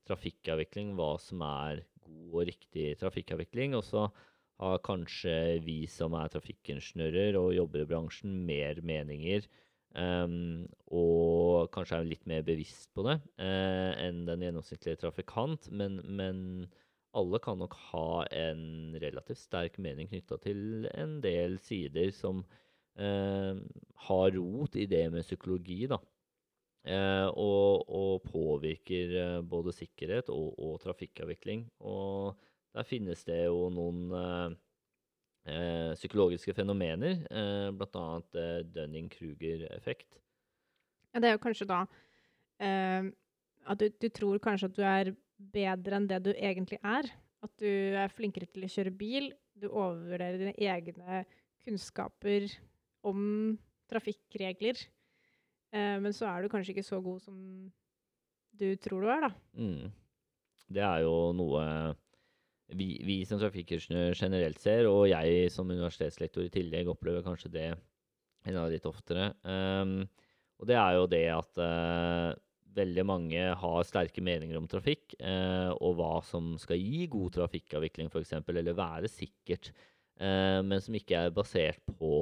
trafikkavvikling, 0.09 0.95
hva 0.97 1.13
som 1.21 1.45
er 1.45 1.85
god 2.03 2.41
og 2.41 2.49
riktig 2.49 2.91
trafikkavvikling. 2.99 3.77
Og 3.77 3.85
så 3.87 4.09
har 4.59 4.83
kanskje 4.83 5.61
vi 5.63 5.85
som 5.87 6.15
er 6.19 6.31
trafikkingeniører 6.33 7.37
og 7.39 7.55
jobber 7.55 7.85
i 7.85 7.89
bransjen, 7.89 8.35
mer 8.47 8.81
meninger. 8.85 9.47
Um, 9.97 10.67
og 10.93 11.71
kanskje 11.73 11.97
er 11.97 12.09
litt 12.11 12.27
mer 12.29 12.43
bevisst 12.45 12.91
på 12.93 13.07
det 13.07 13.15
uh, 13.41 13.95
enn 13.97 14.21
den 14.27 14.43
gjennomsnittlige 14.45 15.01
trafikant. 15.01 15.69
Men, 15.71 15.97
men 16.05 16.41
alle 17.17 17.39
kan 17.41 17.57
nok 17.61 17.73
ha 17.89 18.25
en 18.35 18.97
relativt 19.01 19.41
sterk 19.41 19.79
mening 19.81 20.11
knytta 20.11 20.37
til 20.43 20.85
en 20.93 21.17
del 21.23 21.57
sider 21.63 22.13
som 22.13 22.43
uh, 23.01 23.55
har 24.09 24.35
rot 24.37 24.77
i 24.77 24.85
det 24.91 25.07
med 25.13 25.25
psykologi, 25.25 25.85
da. 25.89 25.97
Eh, 26.87 27.27
og, 27.35 27.89
og 27.91 28.23
påvirker 28.23 29.15
eh, 29.19 29.39
både 29.43 29.73
sikkerhet 29.75 30.29
og, 30.31 30.53
og 30.55 30.79
trafikkavvikling. 30.83 31.65
Og 31.83 32.37
der 32.75 32.87
finnes 32.87 33.25
det 33.27 33.41
jo 33.49 33.67
noen 33.73 34.05
eh, 34.15 34.57
eh, 35.51 35.91
psykologiske 35.99 36.55
fenomener, 36.55 37.25
eh, 37.27 37.69
bl.a. 37.75 38.05
Eh, 38.31 38.61
Dunning-Kruger-effekt. 38.75 40.21
Ja, 41.11 41.19
det 41.19 41.31
er 41.31 41.35
jo 41.35 41.43
kanskje 41.43 41.67
da 41.67 41.81
eh, 42.61 43.09
at 43.69 43.81
du, 43.81 43.89
du 43.99 44.07
tror 44.13 44.39
kanskje 44.41 44.69
at 44.69 44.77
du 44.77 44.85
er 44.85 45.11
bedre 45.51 45.99
enn 45.99 46.07
det 46.09 46.21
du 46.25 46.31
egentlig 46.33 46.79
er. 46.79 47.09
At 47.43 47.51
du 47.59 47.67
er 47.67 48.11
flinkere 48.11 48.47
til 48.47 48.65
å 48.65 48.71
kjøre 48.71 48.95
bil. 48.95 49.31
Du 49.59 49.67
overvurderer 49.67 50.39
dine 50.39 50.55
egne 50.55 51.23
kunnskaper 51.63 52.47
om 53.07 53.57
trafikkregler. 53.91 54.79
Eh, 55.75 55.97
men 56.01 56.15
så 56.15 56.29
er 56.29 56.43
du 56.43 56.51
kanskje 56.51 56.75
ikke 56.75 56.87
så 56.87 57.01
god 57.03 57.19
som 57.23 57.39
du 58.59 58.69
tror 58.81 59.05
du 59.05 59.11
er, 59.13 59.27
da. 59.27 59.31
Mm. 59.55 59.91
Det 60.69 60.83
er 60.85 61.03
jo 61.05 61.31
noe 61.33 61.63
vi, 62.77 62.89
vi 63.05 63.21
som 63.25 63.39
trafikkingeniør 63.41 64.17
generelt 64.17 64.59
ser, 64.61 64.87
og 64.89 65.07
jeg 65.09 65.49
som 65.53 65.69
universitetslektor 65.69 66.45
i 66.45 66.51
tillegg 66.53 66.91
opplever 66.91 67.25
kanskje 67.25 67.51
det 67.53 67.69
enda 68.47 68.67
litt 68.69 68.85
oftere. 68.89 69.31
Um, 69.43 70.03
og 70.59 70.69
det 70.69 70.77
er 70.77 70.97
jo 70.97 71.07
det 71.09 71.25
at 71.33 71.61
uh, 71.63 72.37
veldig 72.77 73.05
mange 73.07 73.45
har 73.61 73.87
sterke 73.87 74.23
meninger 74.23 74.59
om 74.59 74.67
trafikk, 74.69 75.15
uh, 75.21 75.71
og 75.79 75.97
hva 75.99 76.13
som 76.25 76.53
skal 76.61 76.79
gi 76.79 77.07
god 77.11 77.39
trafikkavvikling, 77.39 78.11
f.eks., 78.11 78.37
eller 78.43 78.77
være 78.77 79.11
sikkert, 79.11 79.71
uh, 80.21 80.61
men 80.65 80.77
som 80.83 80.97
ikke 80.99 81.25
er 81.25 81.35
basert 81.35 81.81
på 81.97 82.13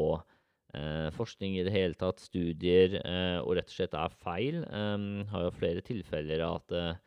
forskning 1.15 1.57
i 1.57 1.65
det 1.67 1.73
hele 1.73 1.97
tatt, 1.99 2.21
studier, 2.23 2.97
eh, 3.01 3.39
og 3.41 3.57
rett 3.57 3.69
og 3.71 3.75
slett 3.77 3.95
er 3.97 4.15
feil. 4.23 4.63
Har 5.31 5.47
jo 5.47 5.55
flere 5.55 5.83
tilfeller 5.85 6.43
av 6.45 6.59
at 6.61 6.75
eh, 6.77 6.99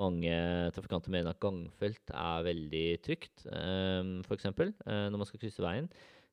mange 0.00 0.34
trafikanter 0.74 1.14
mener 1.14 1.30
at 1.30 1.42
gangfelt 1.42 2.10
er 2.10 2.46
veldig 2.48 2.86
trygt, 3.04 3.44
um, 3.46 4.16
f.eks. 4.26 4.48
Når 4.50 5.14
man 5.14 5.28
skal 5.28 5.38
krysse 5.38 5.62
veien. 5.62 5.86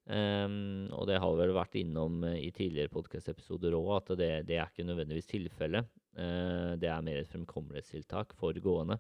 Og 0.10 1.06
det 1.08 1.20
har 1.22 1.34
vi 1.34 1.42
vel 1.44 1.54
vært 1.56 1.78
innom 1.80 2.24
eh, 2.28 2.40
i 2.48 2.52
tidligere 2.56 2.92
podkast-episoder 2.94 3.76
òg, 3.78 3.92
at 4.00 4.16
det, 4.20 4.32
det 4.50 4.58
er 4.58 4.72
ikke 4.72 4.88
nødvendigvis 4.88 5.30
tilfellet. 5.30 5.92
Eh, 6.18 6.74
det 6.82 6.90
er 6.90 7.06
mer 7.06 7.22
et 7.22 7.30
fremkommelighetstiltak 7.32 8.36
for 8.40 8.58
gående. 8.64 9.00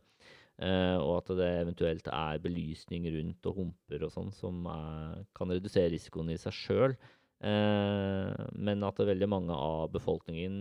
Uh, 0.62 0.99
og 1.01 1.15
at 1.15 1.31
det 1.39 1.47
eventuelt 1.63 2.07
er 2.13 2.41
belysning 2.43 3.07
rundt 3.10 3.47
og 3.49 3.55
humper 3.57 4.03
og 4.05 4.12
sånn 4.13 4.27
som 4.36 4.60
er, 4.69 5.23
kan 5.34 5.49
redusere 5.49 5.89
risikoen 5.89 6.29
i 6.29 6.38
seg 6.38 6.53
sjøl. 6.53 6.93
Men 7.41 8.84
at 8.86 8.99
veldig 9.01 9.30
mange 9.32 9.56
av 9.56 9.88
befolkningen 9.95 10.54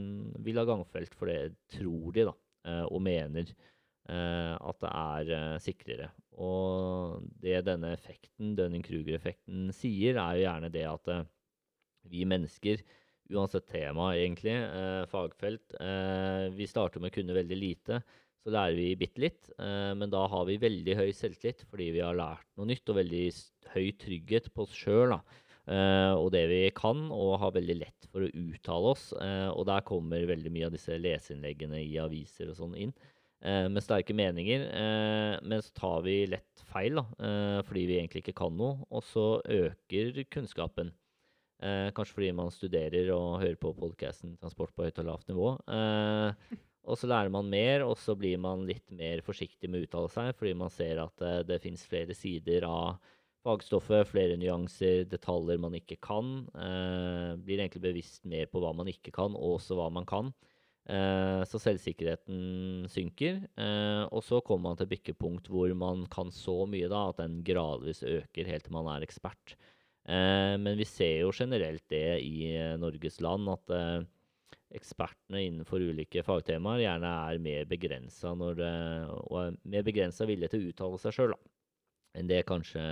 vil 0.45 0.61
ha 0.61 0.65
gangfelt, 0.69 1.13
for 1.17 1.29
det 1.29 1.53
tror 1.75 2.15
de, 2.17 2.25
da, 2.31 2.35
eh, 2.65 2.87
og 2.89 3.03
mener 3.05 3.51
eh, 4.09 4.55
at 4.57 4.81
det 4.81 4.93
er 4.93 5.35
eh, 5.37 5.59
sikrere. 5.61 6.09
Og 6.41 7.27
det 7.43 7.61
denne 7.67 7.93
effekten, 7.97 8.55
Dunning-Kruger-effekten, 8.59 9.69
sier, 9.77 10.17
er 10.23 10.39
jo 10.39 10.47
gjerne 10.47 10.73
det 10.73 10.87
at 10.89 11.13
eh, 11.13 11.29
vi 12.09 12.25
mennesker, 12.29 12.81
uansett 13.31 13.69
tema 13.71 14.11
egentlig, 14.17 14.57
eh, 14.57 15.05
fagfelt, 15.11 15.77
eh, 15.79 16.49
vi 16.57 16.67
starter 16.67 17.03
med 17.03 17.13
å 17.13 17.19
kunne 17.19 17.37
veldig 17.37 17.59
lite. 17.61 18.01
Så 18.41 18.55
lærer 18.55 18.73
vi 18.79 18.97
bitte 18.97 19.21
litt, 19.21 19.51
eh, 19.59 19.93
men 19.95 20.09
da 20.11 20.25
har 20.33 20.47
vi 20.49 20.57
veldig 20.57 20.97
høy 20.97 21.11
selvtillit 21.13 21.67
fordi 21.69 21.91
vi 21.93 22.01
har 22.01 22.17
lært 22.17 22.47
noe 22.57 22.71
nytt 22.71 22.89
og 22.89 22.97
veldig 22.97 23.25
høy 23.75 23.93
trygghet 24.01 24.49
på 24.55 24.65
oss 24.65 24.73
sjøl. 24.73 25.13
Eh, 25.71 26.13
og 26.19 26.31
det 26.35 26.45
vi 26.51 26.61
kan, 26.77 27.07
og 27.15 27.39
har 27.43 27.55
veldig 27.55 27.77
lett 27.79 28.09
for 28.11 28.27
å 28.27 28.31
uttale 28.31 28.93
oss. 28.95 29.11
Uh, 29.17 29.51
og 29.55 29.65
der 29.71 29.85
kommer 29.87 30.27
veldig 30.29 30.53
mye 30.53 30.69
av 30.69 30.75
disse 30.75 30.97
leseinnleggene 30.99 31.83
i 31.85 31.99
aviser 32.03 32.51
og 32.51 32.59
sånn 32.59 32.77
inn. 32.79 32.95
Uh, 33.41 33.71
med 33.73 33.85
sterke 33.85 34.15
meninger. 34.17 34.67
Men 35.47 35.63
så 35.65 35.75
tar 35.79 36.03
vi 36.05 36.17
lett 36.29 36.65
feil, 36.71 37.01
da, 37.01 37.05
fordi 37.67 37.85
vi 37.89 37.97
egentlig 37.99 38.25
ikke 38.25 38.41
kan 38.43 38.57
noe. 38.59 38.83
Og 38.91 39.05
så 39.07 39.29
øker 39.43 40.25
kunnskapen. 40.31 40.93
Kanskje 41.61 42.17
fordi 42.17 42.29
man 42.33 42.53
studerer 42.55 43.11
og 43.13 43.41
hører 43.43 43.59
på 43.61 43.73
podkasten 43.77 44.33
'Transport 44.39 44.73
på 44.73 44.87
høyt 44.87 45.01
og 45.03 45.09
lavt 45.11 45.29
nivå'. 45.29 45.51
Og 46.89 46.97
så 46.97 47.09
lærer 47.11 47.29
man 47.29 47.51
mer, 47.53 47.85
og 47.85 47.99
så 48.01 48.15
blir 48.17 48.39
man 48.41 48.63
litt 48.69 48.87
mer 48.97 49.21
forsiktig 49.21 49.69
med 49.69 49.83
å 49.83 49.89
uttale 49.89 50.13
seg, 50.13 50.31
fordi 50.39 50.55
man 50.57 50.73
ser 50.73 51.03
at 51.03 51.27
det 51.49 51.61
fins 51.61 51.85
flere 51.85 52.17
sider 52.17 52.65
av 52.65 52.97
fagstoffet, 53.47 54.09
flere 54.11 54.37
nyanser, 54.41 55.05
detaljer 55.11 55.61
man 55.63 55.77
ikke 55.79 55.99
kan. 56.05 56.33
Eh, 56.55 57.35
blir 57.41 57.63
egentlig 57.63 57.85
bevisst 57.85 58.29
mer 58.29 58.49
på 58.51 58.63
hva 58.63 58.73
man 58.77 58.91
ikke 58.91 59.13
kan, 59.17 59.37
og 59.37 59.59
også 59.59 59.79
hva 59.79 59.89
man 59.93 60.09
kan. 60.09 60.33
Eh, 60.91 61.43
så 61.49 61.61
selvsikkerheten 61.63 62.87
synker. 62.91 63.43
Eh, 63.57 64.05
og 64.11 64.25
så 64.27 64.41
kommer 64.45 64.71
man 64.71 64.81
til 64.81 64.91
bykkepunkt 64.93 65.51
hvor 65.53 65.73
man 65.79 66.07
kan 66.13 66.33
så 66.35 66.63
mye 66.69 66.91
da, 66.91 67.09
at 67.11 67.21
den 67.23 67.41
gradvis 67.47 68.03
øker 68.05 68.49
helt 68.51 68.67
til 68.69 68.77
man 68.77 68.91
er 68.93 69.07
ekspert. 69.07 69.57
Eh, 70.09 70.57
men 70.61 70.79
vi 70.81 70.89
ser 70.89 71.21
jo 71.23 71.35
generelt 71.35 71.85
det 71.93 72.21
i 72.25 72.51
eh, 72.57 72.77
Norges 72.81 73.21
land, 73.25 73.49
at 73.53 73.77
eh, 73.77 74.01
ekspertene 74.81 75.45
innenfor 75.47 75.83
ulike 75.83 76.23
fagtemaer 76.27 76.85
gjerne 76.85 77.15
er 77.31 77.41
mer 77.43 77.65
begrensa 77.67 78.31
og 78.39 78.61
er 78.63 79.57
mer 79.67 79.87
begrensa 79.87 80.29
vilje 80.31 80.53
til 80.53 80.63
å 80.63 80.71
uttale 80.71 81.01
seg 81.03 81.17
sjøl 81.17 81.35
enn 82.15 82.31
det 82.31 82.45
kanskje 82.47 82.85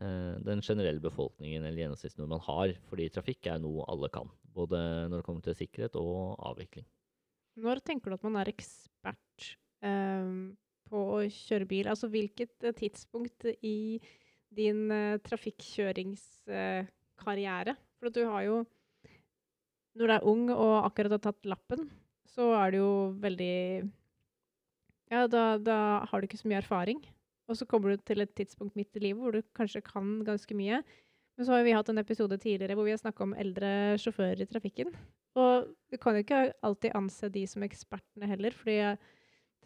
den 0.00 0.62
generelle 0.64 1.02
befolkningen 1.04 1.66
eller 1.66 1.82
gjennomsnittsnordmann 1.82 2.40
har. 2.46 2.72
Fordi 2.88 3.10
trafikk 3.12 3.50
er 3.52 3.60
noe 3.60 3.84
alle 3.92 4.08
kan, 4.12 4.30
både 4.56 4.78
når 5.10 5.20
det 5.20 5.26
kommer 5.26 5.44
til 5.44 5.58
sikkerhet 5.58 5.98
og 6.00 6.40
avvikling. 6.50 6.86
Når 7.60 7.82
tenker 7.84 8.10
du 8.10 8.14
at 8.16 8.24
man 8.24 8.38
er 8.40 8.48
ekspert 8.52 9.50
eh, 9.84 10.28
på 10.90 10.98
å 11.16 11.18
kjøre 11.34 11.66
bil? 11.70 11.86
Altså 11.90 12.06
hvilket 12.12 12.56
eh, 12.64 12.76
tidspunkt 12.76 13.40
i 13.66 14.00
din 14.54 14.90
eh, 14.94 15.20
trafikkjøringskarriere? 15.26 17.74
For 17.98 18.06
at 18.10 18.16
du 18.16 18.24
har 18.26 18.42
jo 18.46 18.56
Når 19.98 20.06
du 20.06 20.12
er 20.14 20.28
ung 20.30 20.44
og 20.54 20.86
akkurat 20.86 21.12
har 21.18 21.24
tatt 21.24 21.42
lappen, 21.50 21.80
så 22.30 22.44
er 22.54 22.70
du 22.70 22.76
jo 22.78 23.10
veldig 23.20 23.82
Ja, 25.10 25.26
da, 25.26 25.58
da 25.58 26.06
har 26.06 26.20
du 26.20 26.24
ikke 26.28 26.38
så 26.38 26.48
mye 26.48 26.62
erfaring. 26.62 27.02
Og 27.50 27.58
så 27.58 27.66
kommer 27.66 27.92
du 27.92 28.02
til 28.06 28.22
et 28.22 28.34
tidspunkt 28.38 28.76
midt 28.78 28.94
i 28.94 29.02
livet 29.08 29.20
hvor 29.20 29.34
du 29.34 29.42
kanskje 29.58 29.82
kan 29.82 30.20
ganske 30.26 30.54
mye. 30.54 30.80
Men 31.34 31.46
så 31.46 31.56
har 31.56 31.64
vi 31.66 31.74
hatt 31.74 31.88
en 31.90 31.98
episode 31.98 32.36
tidligere 32.38 32.76
hvor 32.78 32.86
vi 32.86 32.94
har 32.94 33.00
snakka 33.00 33.24
om 33.26 33.34
eldre 33.38 33.70
sjåfører 33.98 34.44
i 34.44 34.50
trafikken. 34.50 34.92
Og 35.40 35.70
du 35.90 35.96
kan 35.98 36.14
jo 36.14 36.22
ikke 36.22 36.44
alltid 36.66 36.94
anse 36.98 37.30
de 37.32 37.42
som 37.50 37.64
ekspertene 37.66 38.28
heller, 38.30 38.54
fordi 38.54 38.76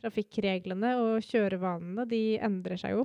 trafikkreglene 0.00 0.94
og 1.00 1.24
kjørevanene 1.24 2.06
de 2.08 2.22
endrer 2.44 2.80
seg 2.80 2.96
jo. 2.96 3.04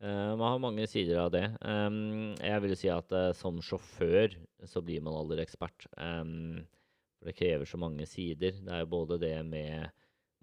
Uh, 0.00 0.32
man 0.32 0.46
har 0.46 0.60
mange 0.64 0.86
sider 0.88 1.18
av 1.20 1.32
det. 1.34 1.44
Jeg 1.60 2.64
vil 2.64 2.76
si 2.80 2.88
at 2.88 3.12
uh, 3.12 3.30
som 3.36 3.60
sjåfør 3.64 4.32
så 4.68 4.80
blir 4.84 5.04
man 5.04 5.18
aldri 5.18 5.44
ekspert. 5.44 5.88
For 5.94 7.28
det 7.28 7.36
krever 7.36 7.68
så 7.68 7.80
mange 7.80 8.06
sider. 8.08 8.56
Det 8.64 8.72
er 8.72 8.82
jo 8.82 8.92
både 8.94 9.20
det 9.20 9.34
med 9.44 9.92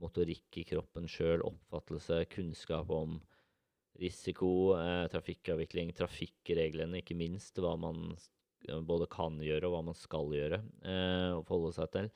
motorikk 0.02 0.62
i 0.62 0.66
kroppen 0.68 1.08
sjøl, 1.10 1.44
oppfattelse, 1.48 2.24
kunnskap 2.34 2.92
om 2.94 3.20
risiko, 3.98 4.78
eh, 4.78 5.06
trafikkavvikling, 5.14 5.94
trafikkreglene, 5.98 7.02
ikke 7.02 7.18
minst 7.18 7.58
hva 7.62 7.76
man 7.80 8.12
både 8.68 9.06
kan 9.10 9.38
gjøre 9.42 9.70
og 9.70 9.76
hva 9.76 9.84
man 9.86 9.96
skal 9.96 10.32
gjøre 10.34 10.58
og 11.38 11.44
forholde 11.46 11.76
seg 11.76 11.92
til. 11.94 12.08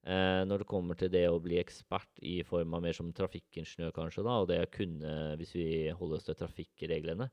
Eh, 0.00 0.42
når 0.48 0.62
det 0.62 0.68
kommer 0.70 0.96
til 0.96 1.10
det 1.12 1.26
å 1.28 1.40
bli 1.44 1.58
ekspert 1.60 2.22
i 2.24 2.38
form 2.48 2.72
av 2.76 2.84
mer 2.86 2.96
som 2.96 3.10
trafikkingeniør, 3.12 3.92
kanskje, 3.92 4.24
da, 4.24 4.38
og 4.40 4.48
det 4.48 4.62
å 4.64 4.70
kunne, 4.72 5.10
hvis 5.36 5.52
vi 5.58 5.66
holder 5.92 6.16
oss 6.16 6.28
til 6.28 6.38
trafikkreglene, 6.40 7.26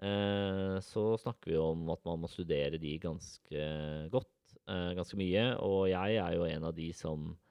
eh, 0.00 0.76
så 0.84 1.04
snakker 1.20 1.52
vi 1.52 1.58
om 1.60 1.84
at 1.92 2.00
man 2.08 2.22
må 2.22 2.30
studere 2.32 2.80
de 2.80 2.94
ganske 3.02 3.66
godt, 4.14 4.56
eh, 4.64 4.94
ganske 4.96 5.20
mye. 5.20 5.44
Og 5.60 5.90
jeg 5.92 6.16
er 6.22 6.38
jo 6.38 6.48
en 6.48 6.64
av 6.70 6.74
de 6.78 6.88
som 6.96 7.28
eh, 7.28 7.45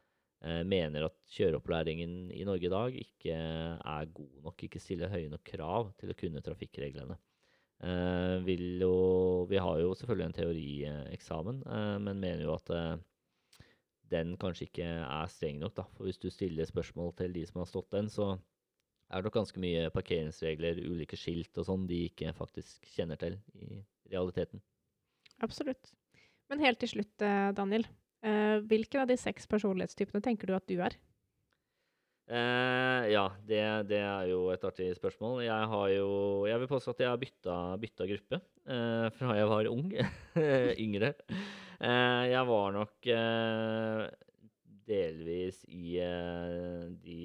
mener 0.68 1.08
at 1.08 1.16
kjøreopplæringen 1.32 2.28
i 2.36 2.44
Norge 2.46 2.68
i 2.68 2.70
dag 2.74 2.98
ikke 3.00 3.34
er 3.34 4.10
god 4.14 4.44
nok, 4.46 4.64
ikke 4.68 4.82
stiller 4.84 5.10
høye 5.10 5.32
nok 5.32 5.42
krav 5.48 5.90
til 5.98 6.12
å 6.12 6.18
kunne 6.20 6.44
trafikkreglene. 6.46 7.18
Eh, 7.84 8.56
jo, 8.80 9.46
vi 9.50 9.60
har 9.60 9.80
jo 9.82 9.94
selvfølgelig 9.98 10.26
en 10.26 10.38
teorieksamen, 10.38 11.64
eh, 11.66 11.98
men 12.00 12.22
mener 12.22 12.46
jo 12.46 12.56
at 12.56 12.72
den 14.12 14.36
kanskje 14.38 14.70
ikke 14.70 14.86
er 14.86 15.32
streng 15.32 15.60
nok. 15.60 15.76
da. 15.76 15.88
For 15.98 16.06
hvis 16.06 16.22
du 16.22 16.30
stiller 16.30 16.66
spørsmål 16.66 17.16
til 17.18 17.34
de 17.34 17.46
som 17.46 17.62
har 17.62 17.70
stått 17.70 17.92
den, 17.92 18.10
så 18.10 18.38
er 19.10 19.22
det 19.22 19.28
nok 19.28 19.38
ganske 19.42 19.60
mye 19.62 19.90
parkeringsregler, 19.94 20.82
ulike 20.86 21.18
skilt 21.18 21.58
og 21.58 21.68
sånn 21.68 21.86
de 21.90 22.06
ikke 22.10 22.34
faktisk 22.38 22.86
kjenner 22.96 23.20
til 23.22 23.38
i 23.54 23.84
realiteten. 24.12 24.62
Absolutt. 25.44 25.92
Men 26.50 26.62
helt 26.62 26.80
til 26.80 26.90
slutt, 26.96 27.22
eh, 27.22 27.52
Daniel. 27.58 27.88
Eh, 28.26 28.58
hvilken 28.66 29.04
av 29.04 29.10
de 29.10 29.18
seks 29.22 29.46
personlighetstypene 29.50 30.24
tenker 30.26 30.50
du 30.50 30.56
at 30.58 30.66
du 30.70 30.80
er? 30.82 30.98
Uh, 32.26 33.06
ja, 33.06 33.28
det, 33.46 33.62
det, 33.92 34.00
er 34.02 34.32
jo 34.32 34.48
et 34.50 34.64
artig 34.66 34.88
spørsmål. 34.98 35.44
Jeg 35.46 35.68
har 35.70 35.90
jo 35.94 36.08
Jeg 36.50 36.58
vil 36.64 36.72
påstå 36.72 36.96
at 36.96 37.04
jeg 37.04 37.12
har 37.12 37.20
bytta, 37.22 37.58
bytta 37.84 38.08
gruppe 38.10 38.40
uh, 38.66 39.12
fra 39.14 39.36
jeg 39.38 39.52
var 39.52 39.70
ung. 39.70 39.92
yngre. 40.86 41.14
Jeg 41.76 42.48
var 42.48 42.72
nok 42.72 43.08
delvis 44.88 45.58
i 45.68 45.98
de 47.04 47.18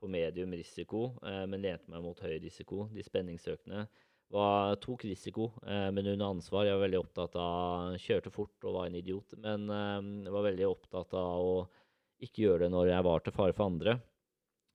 på 0.00 0.08
medium 0.08 0.54
risiko, 0.54 1.00
men 1.20 1.64
lente 1.64 1.90
meg 1.90 2.04
mot 2.04 2.22
høy 2.22 2.36
risiko. 2.40 2.86
De 2.94 3.02
spenningssøkende 3.04 3.82
var, 4.30 4.76
tok 4.82 5.04
risiko, 5.08 5.48
men 5.66 6.06
under 6.06 6.26
ansvar. 6.28 6.66
Jeg 6.68 6.76
var 6.76 6.84
veldig 6.84 7.00
opptatt 7.00 7.34
av 7.40 7.96
Kjørte 7.98 8.30
fort 8.30 8.66
og 8.68 8.76
var 8.76 8.86
en 8.86 8.98
idiot, 9.00 9.34
men 9.42 9.66
jeg 9.68 10.34
var 10.34 10.46
veldig 10.46 10.68
opptatt 10.68 11.16
av 11.18 11.46
å 11.48 11.56
ikke 12.22 12.44
gjøre 12.44 12.64
det 12.64 12.70
når 12.74 12.92
jeg 12.92 13.06
var 13.08 13.24
til 13.24 13.34
fare 13.34 13.56
for 13.56 13.66
andre. 13.66 13.96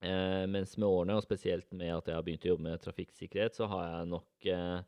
Eh, 0.05 0.43
mens 0.51 0.75
med 0.77 0.87
årene, 0.87 1.17
og 1.17 1.25
spesielt 1.25 1.71
med 1.73 1.93
at 1.95 2.09
jeg 2.09 2.17
har 2.17 2.25
begynt 2.25 2.45
å 2.45 2.51
jobbe 2.51 2.67
med 2.67 2.81
trafikksikkerhet, 2.83 3.55
så 3.57 3.69
har 3.71 3.85
jeg 3.87 4.09
nok 4.11 4.49
eh, 4.51 4.79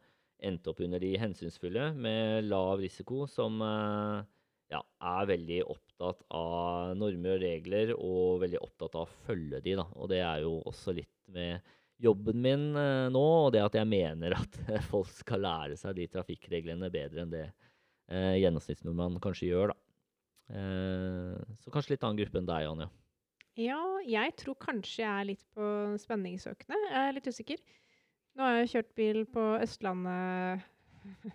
endt 0.47 0.67
opp 0.69 0.81
under 0.85 1.01
de 1.01 1.13
hensynsfulle 1.17 1.91
med 1.97 2.45
lav 2.45 2.83
risiko, 2.83 3.23
som 3.31 3.61
eh, 3.65 4.19
ja, 4.73 4.81
er 5.13 5.31
veldig 5.31 5.61
opptatt 5.73 6.21
av 6.37 6.93
normer 6.99 7.37
og 7.37 7.45
regler, 7.45 7.95
og 7.95 8.43
veldig 8.43 8.61
opptatt 8.61 8.99
av 8.99 9.07
å 9.07 9.25
følge 9.25 9.63
de, 9.63 9.77
da. 9.79 9.87
Og 9.95 10.11
det 10.11 10.21
er 10.21 10.43
jo 10.45 10.57
også 10.69 10.93
litt 10.97 11.13
med 11.33 11.73
jobben 12.01 12.41
min 12.43 12.67
eh, 12.77 13.07
nå, 13.13 13.23
og 13.47 13.51
det 13.55 13.63
at 13.63 13.77
jeg 13.79 13.89
mener 13.89 14.37
at 14.37 14.59
folk 14.91 15.09
skal 15.13 15.43
lære 15.45 15.79
seg 15.79 15.97
de 15.97 16.07
trafikkreglene 16.11 16.91
bedre 16.93 17.23
enn 17.23 17.33
det 17.33 17.45
eh, 17.47 18.37
gjennomsnittsnordmannen 18.43 19.21
kanskje 19.23 19.51
gjør, 19.51 19.73
da. 19.73 19.79
Eh, 20.47 21.57
så 21.63 21.73
kanskje 21.73 21.95
litt 21.95 22.05
annen 22.07 22.21
gruppe 22.21 22.41
enn 22.41 22.49
deg, 22.49 22.69
Anja. 22.69 22.89
Ja, 23.57 23.81
jeg 24.05 24.35
tror 24.37 24.57
kanskje 24.61 25.01
jeg 25.01 25.09
er 25.09 25.29
litt 25.31 25.43
på 25.57 25.67
spenningssøkende. 25.97 26.77
Jeg 26.91 27.01
er 27.01 27.15
litt 27.15 27.29
usikker. 27.29 27.61
Nå 28.37 28.45
har 28.45 28.59
jeg 28.59 28.71
kjørt 28.75 28.91
bil 28.99 29.23
på 29.33 29.45
Østlandet 29.57 30.67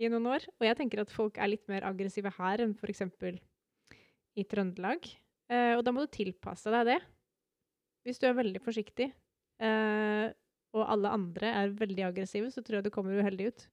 i 0.00 0.10
noen 0.12 0.28
år, 0.30 0.46
og 0.60 0.66
jeg 0.68 0.78
tenker 0.78 1.02
at 1.02 1.10
folk 1.10 1.40
er 1.42 1.50
litt 1.50 1.66
mer 1.70 1.88
aggressive 1.88 2.30
her 2.36 2.62
enn 2.62 2.76
f.eks. 2.78 3.02
i 4.38 4.46
Trøndelag. 4.46 5.10
Eh, 5.50 5.74
og 5.74 5.82
da 5.82 5.94
må 5.94 6.06
du 6.06 6.14
tilpasse 6.14 6.70
deg 6.70 6.92
det. 6.92 7.00
Hvis 8.06 8.22
du 8.22 8.28
er 8.30 8.38
veldig 8.38 8.62
forsiktig, 8.62 9.10
eh, 9.60 10.30
og 10.76 10.86
alle 10.86 11.12
andre 11.16 11.52
er 11.64 11.76
veldig 11.78 12.06
aggressive, 12.10 12.50
så 12.54 12.62
tror 12.62 12.78
jeg 12.78 12.86
du 12.86 12.94
kommer 12.94 13.18
uheldig 13.18 13.50
ut. 13.50 13.68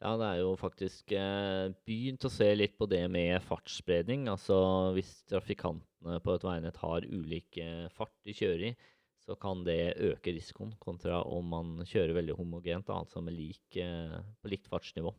Ja, 0.00 0.14
det 0.16 0.28
er 0.30 0.38
jo 0.40 0.54
faktisk 0.56 1.12
eh, 1.12 1.72
begynt 1.84 2.24
å 2.24 2.32
se 2.32 2.46
litt 2.56 2.78
på 2.80 2.86
det 2.88 3.02
med 3.12 3.42
fartsspredning. 3.44 4.30
Altså 4.32 4.56
hvis 4.96 5.10
trafikantene 5.28 6.22
på 6.24 6.36
et 6.36 6.46
veinett 6.46 6.78
har 6.80 7.04
ulik 7.04 7.58
eh, 7.60 7.84
fart 7.92 8.14
de 8.24 8.36
kjører 8.36 8.70
i, 8.70 8.72
så 9.20 9.36
kan 9.36 9.60
det 9.66 9.98
øke 10.00 10.32
risikoen 10.32 10.72
kontra 10.80 11.20
om 11.28 11.52
man 11.52 11.74
kjører 11.84 12.16
veldig 12.16 12.38
homogent, 12.38 12.88
altså 12.88 13.20
med 13.20 13.36
lik, 13.36 13.66
eh, 13.76 14.16
på 14.40 14.54
likt 14.54 14.70
fartsnivå. 14.72 15.12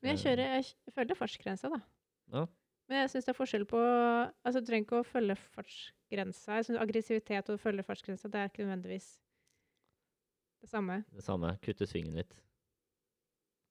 Men 0.00 0.14
jeg, 0.14 0.22
kjører, 0.22 0.54
jeg, 0.60 0.68
jeg 0.86 0.94
følger 0.94 1.18
fartsgrensa, 1.18 1.72
da. 1.74 1.80
Ja. 2.30 2.46
Men 2.90 3.04
jeg 3.04 3.12
syns 3.12 3.28
det 3.28 3.30
er 3.30 3.38
forskjell 3.38 3.64
på 3.70 3.80
Altså, 3.80 4.58
du 4.58 4.66
trenger 4.66 4.88
ikke 4.88 4.98
å 4.98 5.06
følge 5.06 5.36
fartsgrensa. 5.38 6.58
Jeg 6.58 6.66
synes 6.66 6.82
Aggressivitet 6.82 7.50
og 7.52 7.60
følge 7.62 7.86
fartsgrensa, 7.86 8.30
det 8.32 8.40
er 8.40 8.50
ikke 8.50 8.64
nødvendigvis 8.66 9.10
det 10.60 10.68
samme. 10.72 11.00
Det 11.14 11.22
samme. 11.24 11.54
Kutte 11.64 11.86
svingen 11.88 12.18
litt 12.18 12.34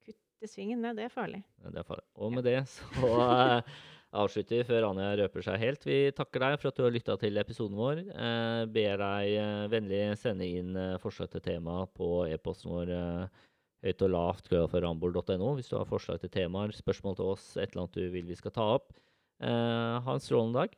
Kutte 0.08 0.48
svingen, 0.50 0.82
det, 0.82 0.96
det 0.98 1.10
er 1.10 1.12
farlig. 1.14 1.42
Ja, 1.60 1.74
det 1.76 1.82
er 1.82 1.90
farlig. 1.90 2.06
Og 2.16 2.32
med 2.34 2.48
det 2.48 2.62
så 2.72 3.10
uh, 3.20 3.74
avslutter 4.24 4.62
vi 4.62 4.70
før 4.72 4.88
Anja 4.88 5.12
røper 5.20 5.46
seg 5.50 5.60
helt. 5.66 5.84
Vi 5.86 6.00
takker 6.16 6.46
deg 6.46 6.56
for 6.62 6.72
at 6.72 6.80
du 6.80 6.86
har 6.88 6.96
lytta 6.96 7.18
til 7.20 7.44
episoden 7.44 7.76
vår. 7.78 8.02
Uh, 8.16 8.64
ber 8.72 9.04
deg 9.04 9.36
uh, 9.36 9.68
vennlig 9.76 10.02
sende 10.24 10.48
inn 10.48 10.80
forslag 11.04 11.36
til 11.36 11.44
tema 11.44 11.84
på 11.92 12.24
e-posten 12.32 12.72
vår 12.72 12.96
høyt 13.84 14.08
og 14.08 14.16
lavt 14.16 14.50
.no, 14.52 15.52
hvis 15.60 15.70
du 15.70 15.78
har 15.78 15.88
forslag 15.92 16.24
til 16.24 16.32
temaer, 16.32 16.72
spørsmål 16.76 17.20
til 17.20 17.36
oss, 17.36 17.52
et 17.58 17.70
eller 17.70 17.86
annet 17.86 18.00
du 18.00 18.10
vil 18.16 18.32
vi 18.32 18.40
skal 18.40 18.56
ta 18.56 18.72
opp. 18.80 18.96
Eh, 19.40 20.00
ha 20.04 20.14
en 20.14 20.20
strålende 20.20 20.60
dag. 20.60 20.78